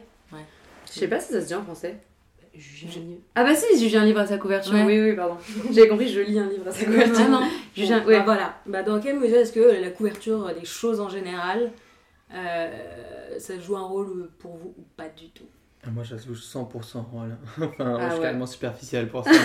[0.86, 2.00] Je sais pas si ça se dit en français.
[2.54, 3.22] Juger un livre.
[3.36, 4.74] Ah bah si, juger un livre à sa couverture.
[4.74, 4.84] Ouais.
[4.86, 5.38] Oui, oui, pardon.
[5.72, 7.24] J'avais compris, je lis un livre à sa couverture.
[7.26, 7.42] Ah non.
[7.76, 8.00] Juger un...
[8.02, 8.18] Bon, Ouais.
[8.20, 8.56] bah voilà.
[8.66, 11.72] Bah, dans quelle mesure est-ce que la couverture des choses en général,
[12.34, 15.46] euh, ça joue un rôle pour vous ou pas du tout?
[15.90, 17.36] Moi, j'avoue 100% rôle.
[17.60, 18.22] enfin, Ah je suis ouais.
[18.22, 19.32] carrément superficiel pour ça.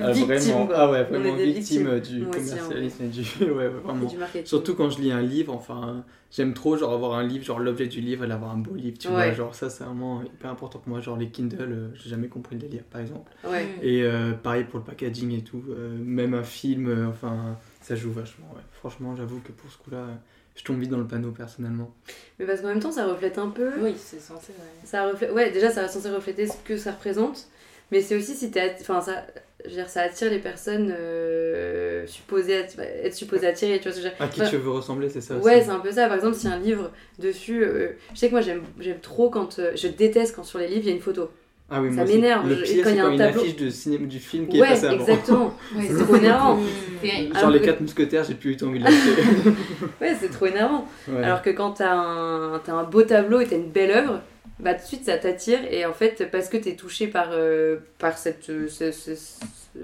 [0.00, 0.76] Ah, Victime, vraiment, quoi.
[0.78, 2.54] ah ouais, vraiment victime du Moi aussi, hein.
[2.60, 3.20] commercialisme et du.
[3.52, 4.04] ouais, vraiment.
[4.06, 4.46] Et du marketing.
[4.46, 7.88] Surtout quand je lis un livre, enfin, j'aime trop genre avoir un livre, genre l'objet
[7.88, 9.32] du livre et d'avoir un beau livre, tu vois.
[9.32, 11.00] Genre ça, c'est vraiment hyper important pour moi.
[11.00, 13.32] Genre les Kindle, euh, j'ai jamais compris le délire, par exemple.
[13.44, 13.66] Ouais.
[13.82, 17.96] Et euh, pareil pour le packaging et tout, euh, même un film, euh, enfin, ça
[17.96, 18.46] joue vachement.
[18.54, 18.62] Ouais.
[18.72, 20.14] Franchement, j'avoue que pour ce coup-là, euh,
[20.58, 21.94] je tombe vite dans le panneau personnellement.
[22.38, 23.70] Mais parce qu'en même temps, ça reflète un peu.
[23.80, 24.64] Oui, c'est censé, ouais.
[24.84, 25.32] Ça reflète...
[25.32, 27.48] Ouais, déjà, ça va censé refléter ce que ça représente.
[27.90, 28.60] Mais c'est aussi si t'es.
[28.60, 29.24] att- Enfin, ça.
[29.64, 33.92] Je veux dire, ça attire les personnes euh, supposées atti- être supposées attirer, tu vois
[33.92, 35.70] ce que je veux dire À qui tu veux ressembler, c'est ça aussi Ouais, c'est
[35.70, 36.06] un peu ça.
[36.06, 39.00] Par exemple, s'il y a un livre dessus, euh, je sais que moi j'aime j'aime
[39.00, 39.58] trop quand.
[39.58, 41.28] euh, je déteste quand sur les livres il y a une photo.
[41.70, 43.40] Ah oui, ça m'énerve, Le pire, quand il c'est y a quand un une tableau-
[43.42, 45.00] affiche de cinéma, du film qui est Ouais, passé avant.
[45.00, 45.54] exactement.
[45.76, 46.58] Ouais, C'est trop énervant.
[47.04, 49.22] Genre Alors les que- 4 mousquetaires, j'ai plus eu envie de l'acheter.
[50.00, 50.86] Ouais, c'est trop énervant.
[51.08, 51.22] Ouais.
[51.22, 54.20] Alors que quand t'as un, t'as un beau tableau et t'as une belle œuvre,
[54.60, 57.76] bah tout de suite ça t'attire et en fait parce que t'es touché par, euh,
[57.98, 59.78] par cette, euh, ce- ce- ce-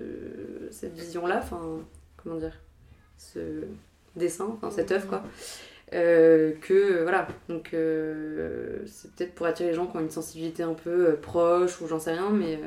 [0.70, 1.61] cette vision-là, enfin
[2.16, 2.55] comment dire,
[3.18, 3.39] ce
[4.16, 5.22] dessin, enfin cette œuvre quoi,
[5.95, 10.62] euh, que voilà, donc euh, c'est peut-être pour attirer les gens qui ont une sensibilité
[10.62, 12.59] un peu euh, proche ou j'en sais rien, mais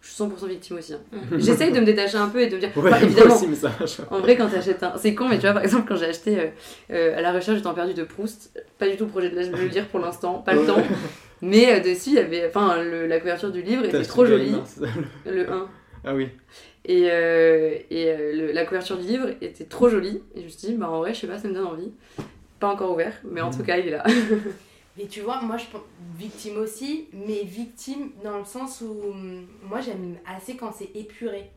[0.00, 0.94] je suis 100% victime aussi.
[0.94, 1.00] hein.
[1.38, 3.70] J'essaye de me détacher un peu et de me dire, Ouais, évidemment, aussi, mais ça
[3.78, 4.00] marche.
[4.10, 4.96] en vrai, quand t'achètes un.
[4.98, 6.46] C'est con, mais tu vois, par exemple, quand j'ai acheté euh,
[6.90, 9.66] euh, À la recherche du temps perdu de Proust, pas du tout projet de le
[9.66, 10.82] lire pour l'instant, pas le temps.
[11.42, 12.46] Mais euh, dessus, il y avait.
[12.46, 14.54] Enfin, le- la couverture du livre était trop jolie,
[15.26, 15.68] le 1.
[16.06, 16.28] Ah oui.
[16.86, 20.20] Et, et le- la couverture du livre était trop jolie.
[20.34, 21.92] Et je me suis dit, bah en vrai, je sais pas, ça me donne envie.
[22.60, 23.56] Pas encore ouvert, mais en Mhm.
[23.56, 24.04] tout cas, il est là.
[24.96, 25.82] Mais tu vois, moi je pense
[26.16, 31.50] victime aussi, mais victime dans le sens où hum, moi j'aime assez quand c'est épuré.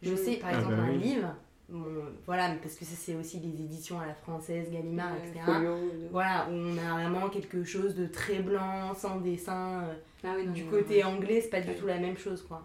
[0.00, 0.16] Je Mm.
[0.16, 1.34] sais, par Ah exemple, bah un livre,
[1.68, 1.84] bon,
[2.24, 5.40] voilà, parce que ça c'est aussi des éditions à la française, Gallimard, etc.
[5.44, 5.74] Folio,
[6.12, 9.82] Voilà, où on a vraiment quelque chose de très blanc, sans dessin.
[9.88, 12.62] euh, Ah oui, non, Du côté anglais, c'est pas du tout la même chose, quoi.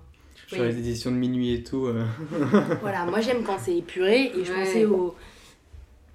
[0.47, 0.67] Sur Oui.
[0.67, 1.87] les éditions de minuit et tout.
[1.87, 2.05] euh,
[2.81, 4.59] Voilà, moi j'aime quand c'est épuré et je Ouais.
[4.59, 5.15] pensais au.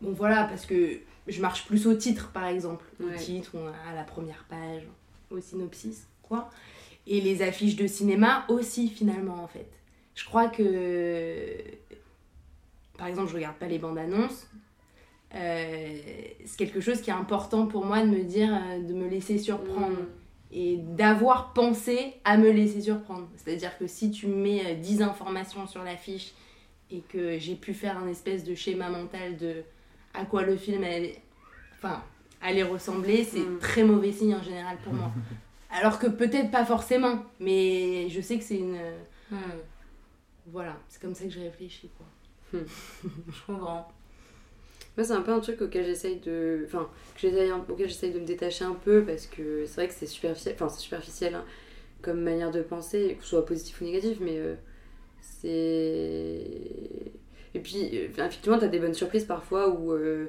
[0.00, 2.84] Bon voilà, parce que je marche plus au titre par exemple.
[3.02, 3.16] Au Ouais.
[3.16, 4.82] titre, on a à la première page,
[5.30, 6.50] au synopsis, quoi.
[7.06, 9.68] Et les affiches de cinéma aussi finalement en fait.
[10.14, 11.46] Je crois que.
[12.96, 14.46] Par exemple, je regarde pas les bandes annonces.
[15.34, 15.98] Euh,
[16.44, 19.36] c'est quelque chose qui est important pour moi de me dire, euh, de me laisser
[19.38, 20.06] surprendre Mm.
[20.52, 23.26] et d'avoir pensé à me laisser surprendre.
[23.36, 26.32] C'est-à-dire que si tu mets euh, 10 informations sur l'affiche
[26.92, 29.64] et que j'ai pu faire un espèce de schéma mental de
[30.14, 31.20] à quoi le film allait,
[31.76, 32.02] enfin,
[32.40, 33.58] allait ressembler, c'est Mm.
[33.60, 35.10] très mauvais signe en général pour moi.
[35.70, 38.78] Alors que peut-être pas forcément, mais je sais que c'est une...
[39.30, 39.36] Hmm,
[40.46, 41.90] Voilà, c'est comme ça que je réfléchis.
[41.96, 42.06] Quoi.
[43.32, 43.88] je comprends.
[44.96, 46.62] Moi, c'est un peu un truc auquel j'essaye de.
[46.66, 49.88] Enfin, que j'essaye un- auquel j'essaye de me détacher un peu parce que c'est vrai
[49.88, 51.44] que c'est superficiel, enfin, c'est superficiel hein,
[52.02, 54.54] comme manière de penser, que ce soit positif ou négatif, mais euh,
[55.20, 56.44] c'est.
[57.54, 60.26] Et puis, euh, effectivement, t'as des bonnes surprises parfois où euh,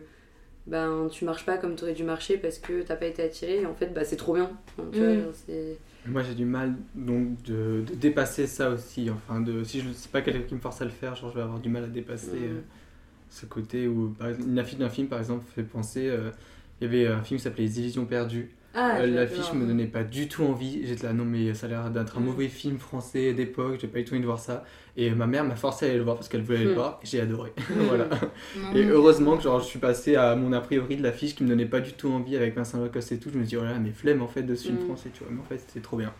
[0.67, 3.65] ben, tu marches pas comme t'aurais dû marcher parce que t'as pas été attiré et
[3.65, 4.51] en fait, bah, c'est trop bien.
[4.93, 5.21] Tu Mm.
[5.21, 5.77] vois, c'est.
[6.07, 9.09] Moi j'ai du mal donc de, de dépasser ça aussi.
[9.09, 11.35] Enfin, de, si je c'est pas quelqu'un qui me force à le faire, genre je
[11.35, 12.43] vais avoir du mal à dépasser Mm.
[12.57, 12.61] euh,
[13.31, 16.07] ce côté où par une affiche d'un film par exemple fait penser.
[16.07, 16.29] euh,
[16.79, 18.51] il y avait un film qui s'appelait Les Illusions perdues.
[18.77, 20.85] Ah, Euh, L'affiche me donnait pas du tout envie.
[20.85, 22.25] J'étais là, non, mais ça a l'air d'être un Mm.
[22.25, 23.79] mauvais film français d'époque.
[23.79, 24.63] J'ai pas eu tout envie de voir ça.
[24.97, 26.75] Et ma mère m'a forcé à aller le voir parce qu'elle voulait aller le Mm.
[26.75, 26.99] voir.
[27.01, 27.53] Et j'ai adoré.
[27.69, 28.09] voilà.
[28.73, 31.49] Et heureusement que genre, je suis passé à mon a priori de l'affiche qui me
[31.49, 33.29] donnait pas du tout envie avec Vincent Lacoste et tout.
[33.33, 34.81] Je me dis, oh là là, mais flemme en fait de ce film Mm.
[34.81, 35.31] français, tu vois.
[35.33, 36.13] Mais en fait, c'était trop bien.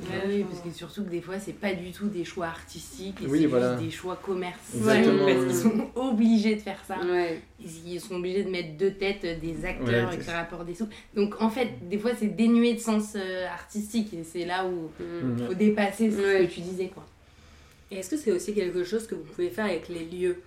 [0.00, 3.20] Ouais, oui, parce que surtout que des fois, c'est pas du tout des choix artistiques,
[3.22, 3.72] et Oui, c'est voilà.
[3.74, 4.78] juste des choix commerciaux.
[4.78, 5.26] Exactement.
[5.26, 6.98] Parce qu'ils sont obligés de faire ça.
[7.04, 7.42] Ouais.
[7.86, 10.64] Ils sont obligés de mettre deux têtes des acteurs Ouais, et que c'est ça rapporte
[10.66, 10.88] des sous.
[11.14, 14.90] Donc en fait, des fois, c'est dénué de sens euh, artistique et c'est là où
[15.02, 15.36] Mm.
[15.38, 16.46] il faut dépasser ce Ouais.
[16.46, 16.86] que tu disais.
[16.88, 17.06] quoi.
[17.90, 20.40] Et est-ce que c'est aussi quelque chose que vous pouvez faire avec les lieux?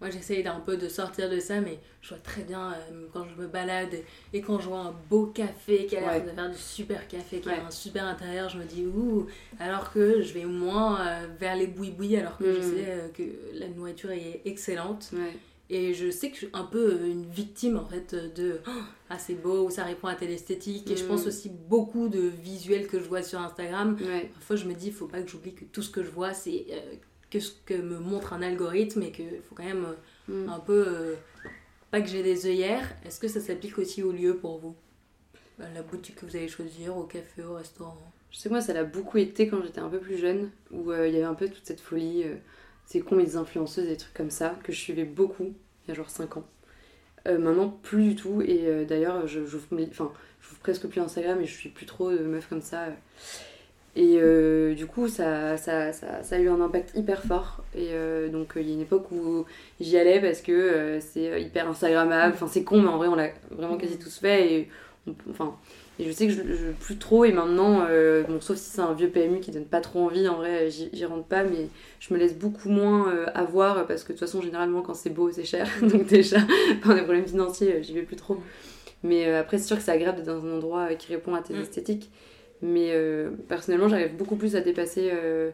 [0.00, 3.24] Moi, j'essaye d'un peu de sortir de ça, mais je vois très bien euh, quand
[3.34, 3.94] je me balade
[4.34, 6.20] et quand je vois un beau café qui a l'air Ouais.
[6.20, 7.54] de faire du super café, qui Ouais.
[7.54, 9.26] a un super intérieur, je me dis ouh,
[9.58, 12.62] alors que je vais moins euh, vers les boui-boui, alors que je Mm.
[12.62, 13.22] sais euh, que
[13.54, 15.10] la nourriture est excellente.
[15.14, 15.32] Ouais.
[15.70, 18.70] Et je sais que je suis un peu une victime en fait de Oh,
[19.10, 20.88] ah c'est beau ou ça répond à telle esthétique.
[20.90, 21.08] Et je Mm.
[21.08, 23.96] pense aussi beaucoup de visuels que je vois sur Instagram.
[24.34, 26.34] Parfois je me dis il faut pas que j'oublie que tout ce que je vois
[26.34, 26.66] c'est
[27.30, 29.94] que ce que me montre un algorithme et qu'il faut quand même euh,
[30.28, 30.48] Mm.
[30.48, 31.14] un peu euh,
[31.92, 32.88] pas que j'ai des œillères.
[33.04, 34.74] Est-ce que ça s'applique aussi au lieu pour vous?
[35.58, 37.96] Bah, La boutique que vous allez choisir, au café, au restaurant.
[38.32, 40.90] Je sais que moi, ça l'a beaucoup été quand j'étais un peu plus jeune, où
[40.90, 42.24] euh, il y avait un peu toute cette folie.
[42.24, 42.34] euh,
[43.16, 45.54] mais des influenceuses, des trucs comme ça, que je suivais beaucoup,
[45.84, 46.46] il y a genre 5 ans.
[47.28, 49.40] Euh, maintenant, plus du tout, et d'ailleurs, je
[49.72, 50.12] mes- enfin,
[50.42, 52.88] j'ouvre presque plus Instagram et je suis plus trop de meufs comme ça.
[53.96, 54.00] Euh.
[54.00, 57.64] Et euh, du coup, ça, ça, ça, ça, a eu un impact hyper fort.
[57.74, 59.44] Et euh, donc, il y a une époque où
[59.80, 62.34] j'y allais parce que c'est hyper Instagrammable.
[62.34, 64.52] Enfin, c'est con, mais en vrai, on l'a vraiment quasi tous fait.
[64.52, 64.68] Et,
[65.30, 65.54] enfin,
[65.98, 67.24] et je sais que je, je plus trop.
[67.24, 67.86] Et maintenant,
[68.28, 71.04] bon, sauf si c'est un vieux PMU qui donne pas trop envie, en vrai, j'y
[71.04, 71.44] rentre pas.
[71.44, 71.68] Mais
[72.00, 75.30] je me laisse beaucoup moins avoir parce que de toute façon, généralement, quand c'est beau,
[75.30, 75.68] c'est cher.
[75.82, 76.38] donc, déjà,
[76.82, 78.38] par des problèmes financiers, j'y vais plus trop.
[79.02, 81.54] Mais après, c'est sûr que c'est agréable d'être dans un endroit qui répond à tes
[81.54, 81.60] mm.
[81.60, 82.10] esthétiques.
[82.62, 85.10] Mais euh, personnellement, j'arrive beaucoup plus à dépasser.
[85.12, 85.50] Euh,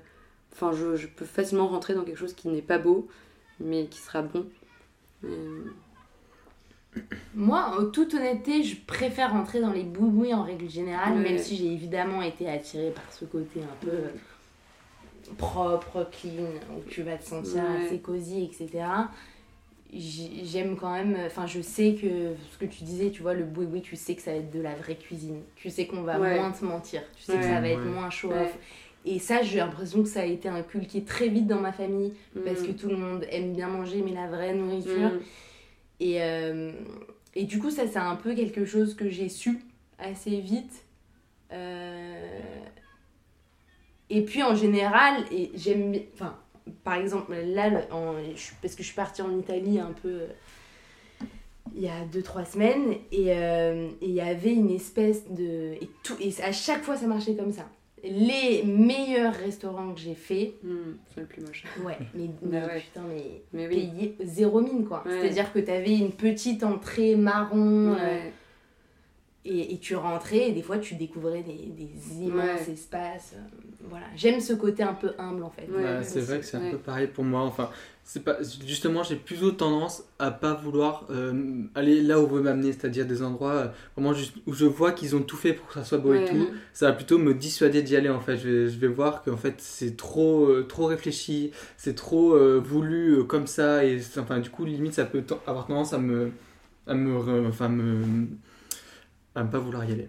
[0.53, 3.09] enfin, je, je, peux facilement rentrer dans quelque chose qui n'est pas beau,
[3.61, 4.47] mais qui sera bon.
[5.25, 5.65] Euh,
[7.35, 11.57] Moi, en toute honnêteté, je préfère rentrer dans les boubouis en règle générale, même si
[11.57, 13.99] j'ai évidemment été attirée par ce côté un peu
[15.39, 16.45] propre, clean,
[16.77, 18.85] où tu vas te sentir assez cosy, etc
[19.93, 23.83] j'aime quand même enfin je sais que ce que tu disais tu vois le boui
[23.83, 25.43] tu sais que ça va être de la vraie cuisine.
[25.55, 27.03] Tu sais qu'on va moins te mentir.
[27.17, 28.33] Tu sais que ça va être moins chaud
[29.05, 32.13] et ça j'ai l'impression que ça a été inculqué très vite dans ma famille
[32.45, 32.67] parce mm.
[32.67, 35.11] que tout le monde aime bien manger mais la vraie nourriture.
[35.11, 35.21] Mm.
[36.01, 36.73] et, euh,
[37.35, 39.59] et du coup ça c'est un peu quelque chose que j'ai su
[39.99, 40.85] assez vite.
[41.53, 42.41] Euh,
[44.09, 46.37] et puis en général et j'aime enfin
[46.85, 47.71] par exemple, là,
[48.61, 50.27] parce que je suis partie en Italie un peu euh,
[51.75, 55.75] il y a 2-3 semaines, euh, et il y avait une espèce de.
[55.81, 57.69] Et, tout, et à chaque fois, ça marchait comme ça.
[58.05, 60.55] Les meilleurs restaurants que j'ai fait.
[60.65, 61.65] Hmm, c'est le plus moche.
[61.85, 65.05] Ouais, mais, bah putain, mais, mais zéro mine quoi.
[65.07, 67.95] C'est-à-dire que tu avais une petite entrée marron.
[67.99, 68.29] Euh,
[69.45, 73.35] et, et, tu rentrais et des fois tu découvrais des, des immenses espaces.
[73.35, 73.41] Euh,
[73.89, 75.69] voilà, j'aime ce côté un peu humble en fait.
[76.03, 77.41] c'est vrai que c'est un peu pareil pour moi.
[77.41, 77.69] Enfin,
[78.05, 82.73] c'est pas justement j'ai plutôt tendance à pas vouloir euh, aller là où veut m'amener,
[82.73, 85.75] c'est-à-dire des endroits euh, vraiment juste où je vois qu'ils ont tout fait pour que
[85.75, 86.49] ça soit beau et tout.
[86.73, 88.37] Ça va plutôt me dissuader d'y aller en fait.
[88.37, 93.49] Je vais, je vais voir qu'en fait c'est trop trop réfléchi, c'est trop voulu comme
[93.49, 96.31] ça et enfin du coup limite ça peut avoir tendance à me
[96.87, 98.29] à me enfin me
[99.35, 100.09] à ne pas vouloir y aller.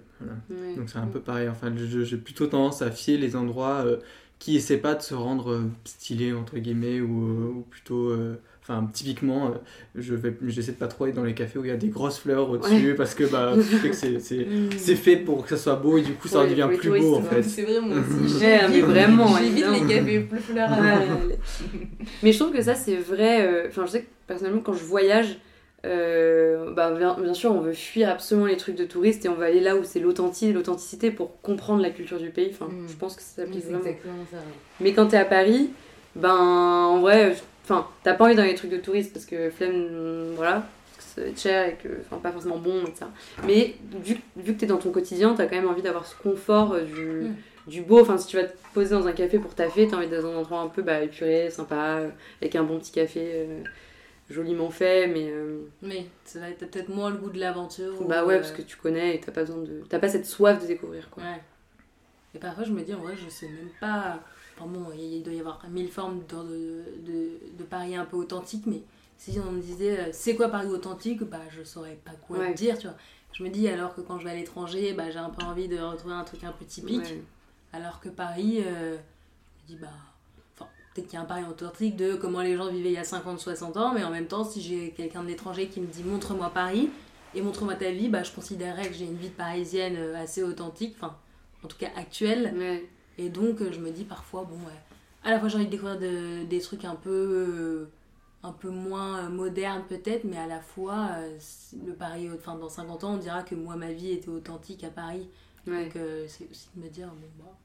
[0.75, 1.47] Donc c'est un peu pareil.
[1.49, 3.97] Enfin, j'ai plutôt tendance à fier les endroits euh,
[4.39, 8.13] qui essaient pas de se rendre euh, stylés entre guillemets ou, euh, ou plutôt.
[8.61, 9.53] Enfin, typiquement,
[9.93, 11.89] je vais, j'essaie de pas trop aller dans les cafés où il y a des
[11.89, 13.55] grosses fleurs au-dessus parce que bah,
[13.91, 14.69] c'est, c'est, mm.
[14.77, 17.21] c'est fait pour que ça soit beau et du coup ça devient plus beau en
[17.21, 17.43] fait.
[17.43, 18.41] C'est vrai, moi aussi.
[18.41, 19.37] mais vraiment.
[19.37, 20.69] J'évite les cafés plus fleurs.
[22.23, 23.67] mais je trouve que ça c'est vrai.
[23.67, 25.37] Enfin, je sais que personnellement, quand je voyage,
[25.85, 29.45] euh, bah, bien, sûr, on veut fuir absolument les trucs de touristes et on va
[29.45, 32.51] aller là où c'est l'authenticité pour comprendre la culture du pays.
[32.51, 32.87] Enfin, mm.
[32.87, 33.83] je pense que ça s'applique vraiment.
[33.83, 34.37] Ça,
[34.79, 35.71] Mais quand t'es à Paris,
[36.15, 40.33] ben en vrai, enfin, t'as pas envie dans les trucs de touristes parce que flemme,
[40.35, 40.65] voilà,
[40.99, 43.09] ça va être cher et que, enfin, pas forcément bon et ça.
[43.45, 46.73] Mais vu, vu que t'es dans ton quotidien, t'as quand même envie d'avoir ce confort
[46.73, 47.27] euh, du.
[47.27, 47.35] Mm.
[47.67, 47.99] du beau.
[47.99, 50.31] Enfin, si tu vas te poser dans un café pour taffer, t'as envie d'être dans
[50.31, 52.09] un endroit un peu bah, épuré, sympa, euh,
[52.41, 53.47] avec un bon petit café
[54.33, 55.29] joliment fait, mais.
[55.29, 55.61] Euh...
[55.81, 58.05] Mais t'as peut-être moins le goût de l'aventure.
[58.05, 59.83] Bah ouais, parce euh, que tu connais et t'as pas besoin de.
[59.87, 61.23] T'as pas cette soif de découvrir, quoi.
[61.23, 61.41] Ouais.
[62.35, 64.19] Et parfois, je me dis, en vrai, je sais même pas.
[64.57, 68.65] Enfin bon, il doit y avoir mille formes de, de, de Paris un peu authentique,
[68.65, 68.81] mais
[69.17, 72.77] si on me disait, euh, c'est quoi Paris authentique Bah, je saurais pas quoi dire,
[72.77, 72.97] tu vois.
[73.31, 75.67] Je me dis, alors que quand je vais à l'étranger, bah, j'ai un peu envie
[75.67, 77.15] de retrouver un truc un peu typique.
[77.71, 78.97] Alors que Paris, euh,
[79.67, 79.87] je me dis, bah
[80.93, 83.03] peut-être qu'il y a un pari authentique de comment les gens vivaient il y a
[83.03, 86.03] 50, 60 ans, mais en même temps, si j'ai quelqu'un de l'étranger qui me dit
[86.03, 86.89] montre-moi Paris
[87.35, 90.95] et montre-moi ta vie, bah, je considérerais que j'ai une vie parisienne euh, assez authentique,
[90.97, 91.15] enfin,
[91.63, 92.53] en tout cas actuelle.
[93.17, 94.79] Et donc, euh, je me dis parfois, bon, ouais,
[95.23, 97.91] à la fois j'ai envie de découvrir des trucs un peu, euh,
[98.43, 101.09] un peu moins modernes peut-être, mais à la fois,
[101.85, 104.89] le Paris, enfin, dans 50 ans, on dira que moi, ma vie était authentique à
[104.89, 105.27] Paris.
[105.65, 105.93] Donc,
[106.27, 107.57] c'est aussi de me dire, bon, bah.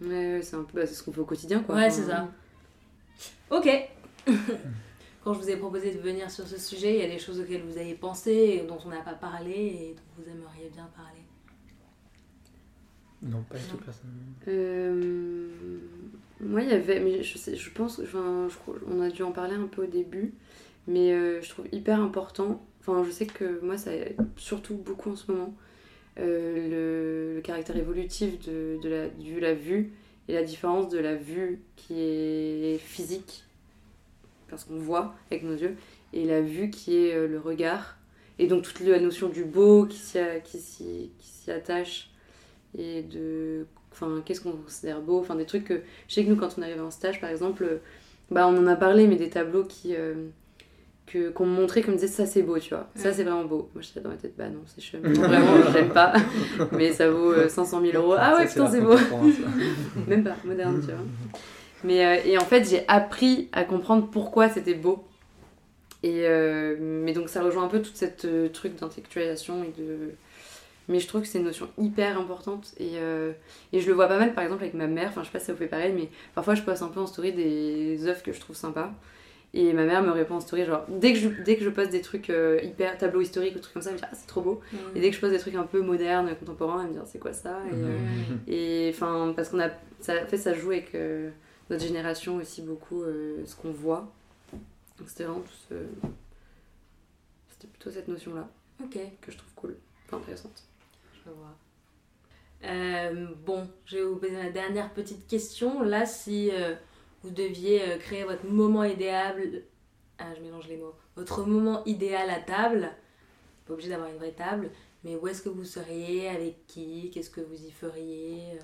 [0.00, 1.74] Ouais, c'est un peu bah, ce qu'on fait au quotidien, quoi.
[1.76, 2.28] Ouais, c'est ça.
[3.50, 3.68] Ok.
[5.24, 7.40] Quand je vous ai proposé de venir sur ce sujet, il y a des choses
[7.40, 10.88] auxquelles vous avez pensé, et dont on n'a pas parlé et dont vous aimeriez bien
[10.96, 11.20] parler.
[13.22, 14.22] Non, pas du tout personnellement.
[14.46, 15.48] Euh,
[16.40, 19.32] moi, il y avait, mais je, sais, je pense, enfin, je, on a dû en
[19.32, 20.34] parler un peu au début,
[20.86, 22.64] mais euh, je trouve hyper important.
[22.80, 23.90] Enfin, je sais que moi, ça
[24.36, 25.54] surtout beaucoup en ce moment.
[26.18, 29.92] Euh, le, caractère évolutif de, de la, de la vue
[30.28, 33.44] et la différence de la vue qui est physique,
[34.48, 35.76] parce qu'on voit avec nos yeux,
[36.12, 37.96] et la vue qui est euh, le regard.
[38.38, 42.10] Et donc toute la notion du beau qui s'y attache,
[42.76, 43.66] et de.
[43.92, 45.82] Enfin, qu'est-ce qu'on considère beau Enfin, des trucs que.
[46.08, 47.80] Je sais que nous, quand on arrive en stage, par exemple,
[48.30, 49.94] bah, on en a parlé, mais des tableaux qui.
[49.94, 50.28] Euh,
[51.06, 52.88] que qu'on me montrait, qu'on me disait ça c'est beau, tu vois.
[52.94, 53.70] Ça c'est vraiment beau.
[53.74, 55.00] Moi j'étais dans ma tête, bah non, c'est chum.
[55.02, 56.14] vraiment, j'aime pas.
[56.72, 58.14] Mais ça vaut 500 000 euros.
[58.18, 58.96] Ah ouais, putain, c'est beau.
[60.08, 61.04] Même pas, moderne, tu vois.
[61.84, 65.04] Mais, euh, et en fait, j'ai appris à comprendre pourquoi c'était beau.
[66.02, 70.12] Et, euh, mais donc ça rejoint un peu tout cette euh, truc d'intellectualisation et de...
[70.88, 72.98] Mais je trouve que c'est une notion hyper importante et,
[73.72, 75.40] et, je le vois pas mal par exemple avec ma mère, enfin je sais pas
[75.40, 78.22] si ça vous fait pareil, mais parfois je poste un peu en story des œuvres
[78.22, 78.92] que je trouve sympas.
[79.58, 81.90] Et ma mère me répond en story, genre, dès que je, dès que je poste
[81.90, 84.26] des trucs euh, hyper tableau historique ou trucs comme ça, elle me dit, ah, c'est
[84.26, 84.60] trop beau.
[84.70, 84.76] Mm.
[84.94, 87.06] Et dès que je poste des trucs un peu modernes, contemporains, elle me dit, ah,
[87.06, 87.62] c'est quoi ça
[88.46, 89.70] Et euh, enfin, parce qu'on a.
[90.00, 91.30] Ça, en fait, ça joue avec euh,
[91.70, 94.12] notre génération aussi beaucoup ce qu'on voit.
[94.98, 95.74] Donc c'était vraiment tout ce.
[97.48, 98.46] C'était plutôt cette notion-là.
[98.84, 98.98] Ok.
[99.22, 100.64] Que je trouve cool, enfin intéressante.
[101.24, 101.54] Je vois.
[103.46, 105.82] bon, je vais vous poser la dernière petite question.
[105.82, 106.50] Là, si
[107.26, 109.62] vous deviez euh, créer votre moment idéal.
[110.18, 110.94] Ah, je mélange les mots.
[111.16, 112.90] Votre moment idéal à table.
[113.66, 114.70] Pas obligé d'avoir une vraie table.
[115.02, 118.62] Mais où est-ce que vous seriez Avec qui Qu'est-ce que vous y feriez euh,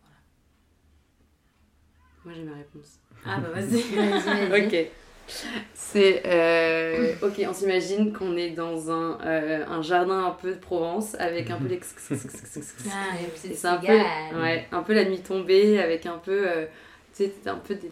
[0.00, 0.16] Voilà.
[2.24, 2.98] Moi j'ai ma réponse.
[3.26, 4.66] Ah bah vas-y.
[4.66, 4.90] ok.
[5.74, 6.22] C'est.
[6.26, 11.50] Euh, ok, on s'imagine qu'on est dans un, un, jardin un peu de Provence avec
[11.50, 11.80] un peu les.
[11.80, 13.86] ah, c'est un peu,
[14.38, 16.46] ouais, un peu la nuit tombée avec un peu
[17.16, 17.90] tu sais, t'as un, peu des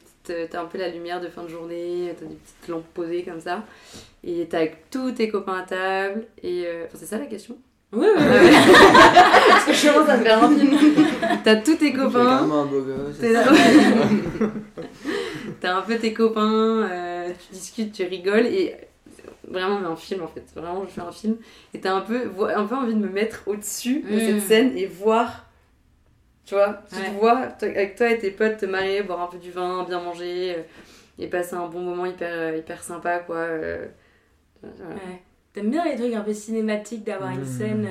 [0.55, 3.65] un peu la lumière de fin de journée, t'as des petites lampes posées comme ça.
[4.25, 6.27] Et t'es avec tous tes copains à table.
[6.43, 7.57] Et euh, enfin, c'est ça la question?
[7.93, 8.51] Oui, oui, oui.
[9.49, 10.77] Parce que je commence à te faire un film.
[11.45, 12.39] T'as tous tes copains.
[12.39, 13.19] un beau gosse.
[15.61, 18.47] T'as un peu tes copains, euh, tu discutes, tu rigoles.
[18.47, 18.75] Et
[19.47, 20.45] vraiment, mais un film en fait.
[20.57, 21.37] Vraiment, je fais un film.
[21.75, 24.41] Et t'as un peu, un peu envie de me mettre au-dessus de cette mm.
[24.41, 25.47] scène et voir
[26.45, 29.39] tu vois, tu te vois avec toi et tes potes te marier, boire un peu
[29.39, 30.63] du vin, bien manger euh,
[31.19, 33.37] et passer un bon moment hyper, euh, hyper sympa quoi.
[33.37, 33.87] Euh,
[34.63, 35.23] ouais.
[35.53, 37.59] T'aimes bien les trucs un peu cinématiques d'avoir une mmh.
[37.59, 37.89] scène.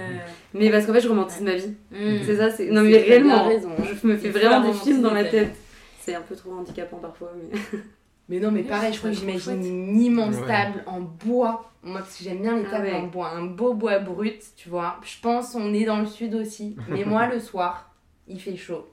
[0.54, 1.76] Mais parce qu'en fait, je romantise ma vie.
[1.92, 2.24] Mmh.
[2.26, 2.72] C'est ça, c'est.
[2.72, 5.56] Non, mais réellement, raison, je me fais vraiment des films dans ma tête.
[6.00, 7.60] C'est un peu trop handicapant parfois, mais.
[8.30, 11.70] Mais non, mais pareil, je crois que j'imagine une immense table en bois.
[11.84, 13.30] Moi, parce que j'aime bien les ah tables en bois.
[13.30, 14.96] Un beau bois brut, tu vois.
[15.04, 16.78] Je pense on est dans le sud aussi.
[16.88, 17.91] Mais moi, le soir,
[18.32, 18.88] il fait chaud.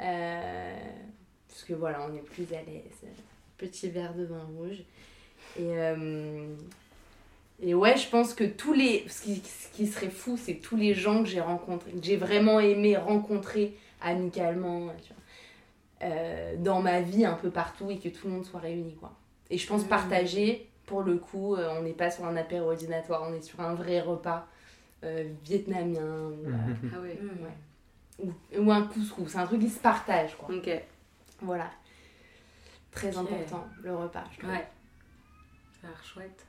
[0.00, 0.76] Euh,
[1.48, 3.10] parce que voilà, on est plus à l'aise.
[3.56, 4.82] Petit verre de vin rouge.
[5.58, 6.54] Et, euh,
[7.62, 9.04] et ouais, je pense que tous les.
[9.08, 12.16] Ce qui, ce qui serait fou, c'est tous les gens que j'ai rencontrés, que j'ai
[12.16, 14.88] vraiment aimé rencontrer amicalement,
[16.02, 19.12] euh, dans ma vie un peu partout et que tout le monde soit réuni, quoi.
[19.48, 19.88] Et je pense mmh.
[19.88, 23.74] partager, pour le coup, on n'est pas sur un apéro ordinatoire, on est sur un
[23.74, 24.46] vrai repas
[25.44, 26.32] vietnamien.
[26.46, 26.90] Mmh.
[26.94, 27.18] Ah ouais.
[27.42, 27.54] ouais
[28.18, 29.28] ou, ou un couscous.
[29.28, 30.54] C'est un truc qui se partage, quoi.
[30.54, 30.70] Ok.
[31.42, 31.70] Voilà.
[32.90, 34.24] Très important, le repas.
[34.40, 34.66] Je ouais.
[35.80, 36.46] Ça a l'air chouette.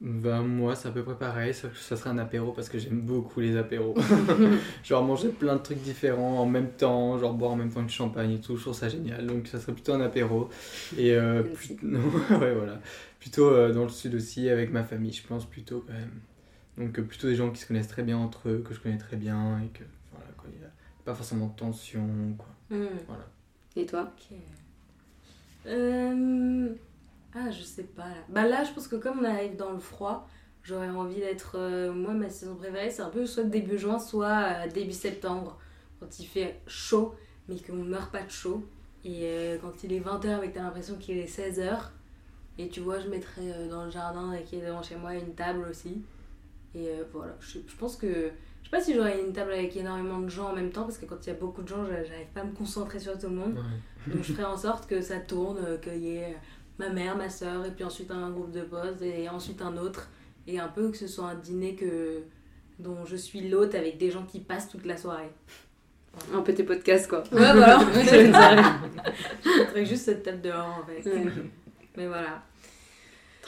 [0.00, 3.00] Ben, moi, c'est à peu près pareil, ça, ça serait un apéro parce que j'aime
[3.00, 3.96] beaucoup les apéros.
[4.84, 7.88] genre manger plein de trucs différents en même temps, genre boire en même temps que
[7.88, 9.26] du champagne et tout, je trouve ça génial.
[9.26, 10.50] Donc ça serait plutôt un apéro.
[10.96, 11.42] Et euh,
[11.82, 12.80] ouais, voilà.
[13.18, 16.20] Plutôt euh, dans le sud aussi avec ma famille, je pense plutôt quand même.
[16.76, 18.98] Donc euh, plutôt des gens qui se connaissent très bien entre eux, que je connais
[18.98, 19.82] très bien et que
[21.04, 22.76] pas forcément de tension, quoi.
[22.76, 22.98] Hmm.
[23.06, 23.24] Voilà.
[23.76, 24.12] Et toi
[25.66, 26.74] euh,
[27.34, 28.08] Ah, je sais pas.
[28.28, 30.28] Bah là, je pense que comme on arrive dans le froid,
[30.62, 31.56] j'aurais envie d'être.
[31.56, 35.58] Euh, moi, ma saison préférée, c'est un peu soit début juin, soit euh, début septembre,
[35.98, 37.14] quand il fait chaud,
[37.48, 38.66] mais qu'on ne meurt pas de chaud.
[39.04, 41.78] Et quand il est 20h, avec t'as l'impression qu'il est 16h.
[42.58, 45.66] Et tu vois, je mettrais dans le jardin qui est devant chez moi une table
[45.70, 46.02] aussi.
[46.74, 48.32] Et voilà, je, je pense que
[48.68, 51.06] sais pas si j'aurais une table avec énormément de gens en même temps, parce que
[51.06, 53.34] quand il y a beaucoup de gens, j'arrive pas à me concentrer sur tout le
[53.34, 53.58] monde.
[54.06, 56.36] Donc je ferais en sorte que ça tourne, euh, qu'il y ait
[56.78, 60.10] ma mère, ma soeur, et puis ensuite un groupe de potes, et ensuite un autre.
[60.46, 62.22] Et un peu que ce soit un dîner que,
[62.78, 65.30] dont je suis l'hôte avec des gens qui passent toute la soirée.
[66.34, 67.20] Un peu tes podcasts quoi.
[67.32, 67.78] Ouais, voilà.
[67.94, 71.04] je mettrais juste cette table dehors en fait.
[71.96, 72.42] Mais voilà.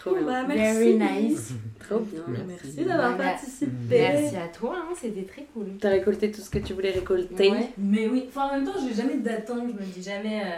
[0.00, 0.24] Trop bien.
[0.24, 0.78] Bah, merci.
[0.78, 1.52] Very nice.
[1.86, 2.22] Trop bien.
[2.46, 3.70] Merci, d'avoir participé.
[3.88, 5.66] Merci à toi, hein, c'était très cool.
[5.78, 7.52] T'as récolté tout ce que tu voulais récolter.
[7.76, 10.40] Mais oui, enfin en même temps, j'ai jamais d'attente, je me dis jamais.
[10.40, 10.56] Euh,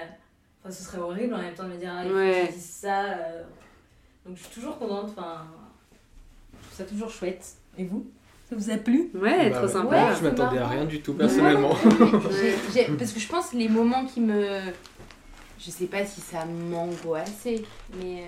[0.63, 3.05] enfin, ce serait horrible en même temps de me dire, ah, je dise ça.
[3.05, 3.43] Euh.
[4.25, 5.45] Donc je suis toujours contente, enfin.
[6.53, 7.45] Je trouve ça toujours chouette.
[7.77, 8.07] Et vous?
[8.49, 9.11] Ça vous a plu?
[9.15, 10.11] Ouais, bah trop sympa.
[10.11, 11.75] Ouais, je m'attendais à rien du tout personnellement.
[12.99, 14.61] parce que je pense que les moments qui me
[15.65, 17.63] je sais pas si ça m'angoissait,
[17.99, 18.25] mais.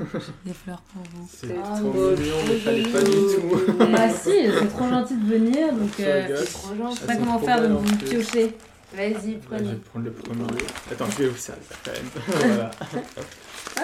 [0.00, 0.04] Euh...
[0.46, 1.28] Des fleurs pour vous.
[1.30, 3.94] C'est oh, trop mignon, mais fallait pas du tout.
[3.96, 6.00] ah si, c'est trop gentil de venir, donc.
[6.00, 6.96] Euh, c'est trop gentil.
[6.96, 8.54] Je sais pas comment faire de vous piocher.
[8.96, 9.68] Vas-y, Bah, je prenez.
[9.70, 10.44] vais prendre le premier.
[10.90, 12.10] Attends, je vais vous servir ça quand même.
[12.56, 12.70] voilà.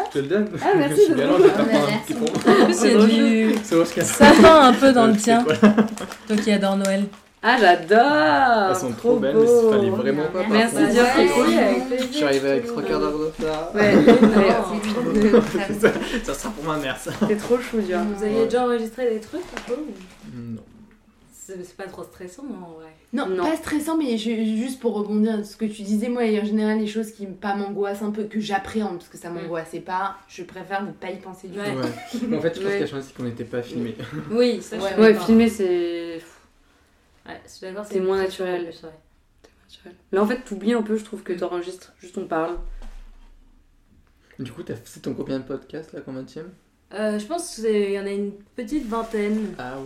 [0.07, 0.49] Je te le donne.
[0.63, 2.75] Ah, merci, Je suis lent, je vais prendre un petit.
[2.75, 4.05] C'est du Oscar.
[4.07, 5.45] sapin un peu dans le tien.
[5.45, 7.05] Toi qui adore Noël.
[7.47, 10.93] Ah, j'adore Elles sont trop belles, mais il fallait vraiment pas Merci, partir.
[10.93, 12.07] Dieu, c'est Ouais, trop.
[12.11, 13.71] Je suis arrivé avec trois quarts d'heure de retard.
[13.75, 13.95] Ouais,
[15.33, 15.43] Non.
[15.79, 15.89] ça,
[16.25, 17.11] ça sera pour ma mère, ça.
[17.29, 17.97] c'est trop chou, Dieu.
[18.17, 20.63] Vous aviez déjà enregistré des trucs un peu ou- Non.
[21.47, 22.87] C'est c'est pas trop stressant, non, en vrai.
[23.13, 23.45] Non, Non.
[23.45, 26.79] pas stressant, mais je- juste pour rebondir sur ce que tu disais, moi, en général,
[26.79, 30.43] les choses qui pas m'angoissent un peu, que j'appréhende, parce que ça m'angoissait pas, je
[30.45, 31.67] préfère ne pas y penser du Ouais.
[32.11, 32.19] tout.
[32.31, 32.39] Ouais.
[32.39, 32.79] En fait, je pense Ouais.
[32.79, 33.95] qu'il y a chance qu'on n'était pas filmé.
[34.31, 36.21] Oui, ça, je Ouais, Ouais, filmer, c'est.
[37.27, 38.65] Ouais, je suis d'accord, C'est moins naturel.
[38.67, 38.91] plus, ouais.
[39.69, 39.95] naturel.
[40.13, 42.59] Là, en fait, t'oublies un peu, je trouve, que t'enregistres, juste on parle.
[44.39, 46.31] Du coup, t'as- c'est ton combien de podcast là, combien de
[46.93, 49.55] Euh, je pense qu'il y en a une petite vingtaine.
[49.59, 49.79] Ah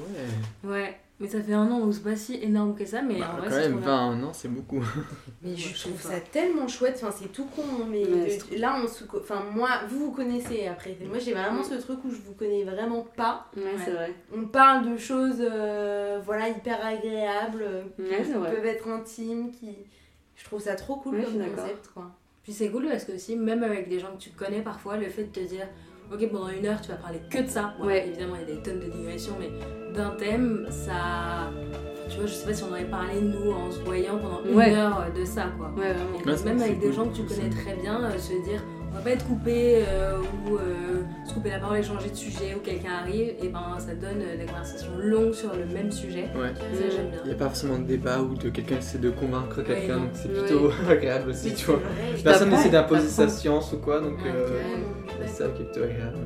[0.65, 0.69] ouais.
[0.71, 1.01] Ouais.
[1.21, 3.37] Mais ça fait un an, donc c'est pas si énorme que ça, mais Bah, en
[3.39, 4.11] vrai, quand c'est même, trop bien.
[4.13, 4.81] 20 ans, c'est beaucoup.
[5.43, 8.55] Mais je trouve ça tellement chouette, enfin c'est tout con, mais Ouais, de- c'est trop-
[8.57, 9.03] là on se...
[9.21, 12.63] Enfin moi, vous vous connaissez après, moi j'ai vraiment ce truc où je vous connais
[12.65, 13.47] vraiment pas.
[13.57, 14.15] Ouais, c'est vrai.
[14.33, 18.55] On parle de choses euh, voilà, hyper agréables, euh, Ouais, qui vrai.
[18.55, 19.71] peuvent être intimes, qui...
[20.37, 22.13] Je trouve ça trop cool comme concept quoi.
[22.45, 25.09] Puis c'est cool parce que aussi, même avec des gens que tu connais parfois, le
[25.09, 25.67] fait de te dire,
[26.13, 27.75] ok, pendant une heure, tu vas parler que de ça.
[27.79, 28.07] Bon, Ouais.
[28.09, 29.51] Évidemment, il y a des tonnes de digressions, mais
[29.95, 31.51] d'un thème, ça.
[32.09, 34.55] Tu vois, je sais pas si on aurait parlé, nous, en se voyant pendant une
[34.55, 34.75] Ouais.
[34.75, 35.71] heure de ça, quoi.
[35.77, 35.95] Ouais.
[36.23, 38.63] Et même avec des gens que tu connais très bien, euh, se dire,
[38.99, 42.55] va pas être coupé euh, ou euh, se couper la parole et changer de sujet
[42.57, 46.29] ou quelqu'un arrive, et ben ça donne euh, des conversations longues sur le même sujet.
[46.35, 46.49] Ouais.
[46.57, 47.33] Ça, j'aime Il n'y bien.
[47.33, 50.29] a pas forcément de débat ou de quelqu'un qui essaie de convaincre quelqu'un, donc c'est
[50.29, 50.41] Ouais.
[50.47, 51.81] plutôt agréable aussi, tu vois.
[52.23, 54.47] Personne n'essaie d'imposer sa science ou quoi, donc euh,
[55.23, 56.19] c'est ça qui est plutôt agréable.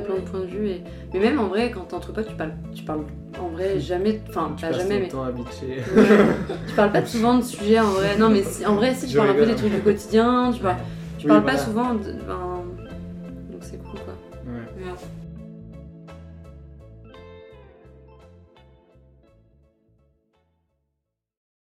[0.00, 0.68] Plein de points de vue.
[0.68, 0.82] Et...
[1.14, 3.04] Mais même en vrai, quand t'es entre potes, tu parles, tu parles
[3.40, 4.20] en vrai jamais.
[4.28, 5.08] Enfin, pas jamais, mais.
[5.08, 5.82] temps à bitcher.
[5.96, 6.04] Ouais.
[6.68, 8.16] tu parles pas souvent de sujets en vrai.
[8.18, 10.50] Non, mais si- en vrai, si, tu Je parles un peu des trucs du quotidien,
[10.54, 10.76] tu parles,
[11.18, 11.58] tu Oui, parles voilà.
[11.58, 11.94] pas souvent.
[11.94, 12.12] De...
[12.26, 12.55] ben,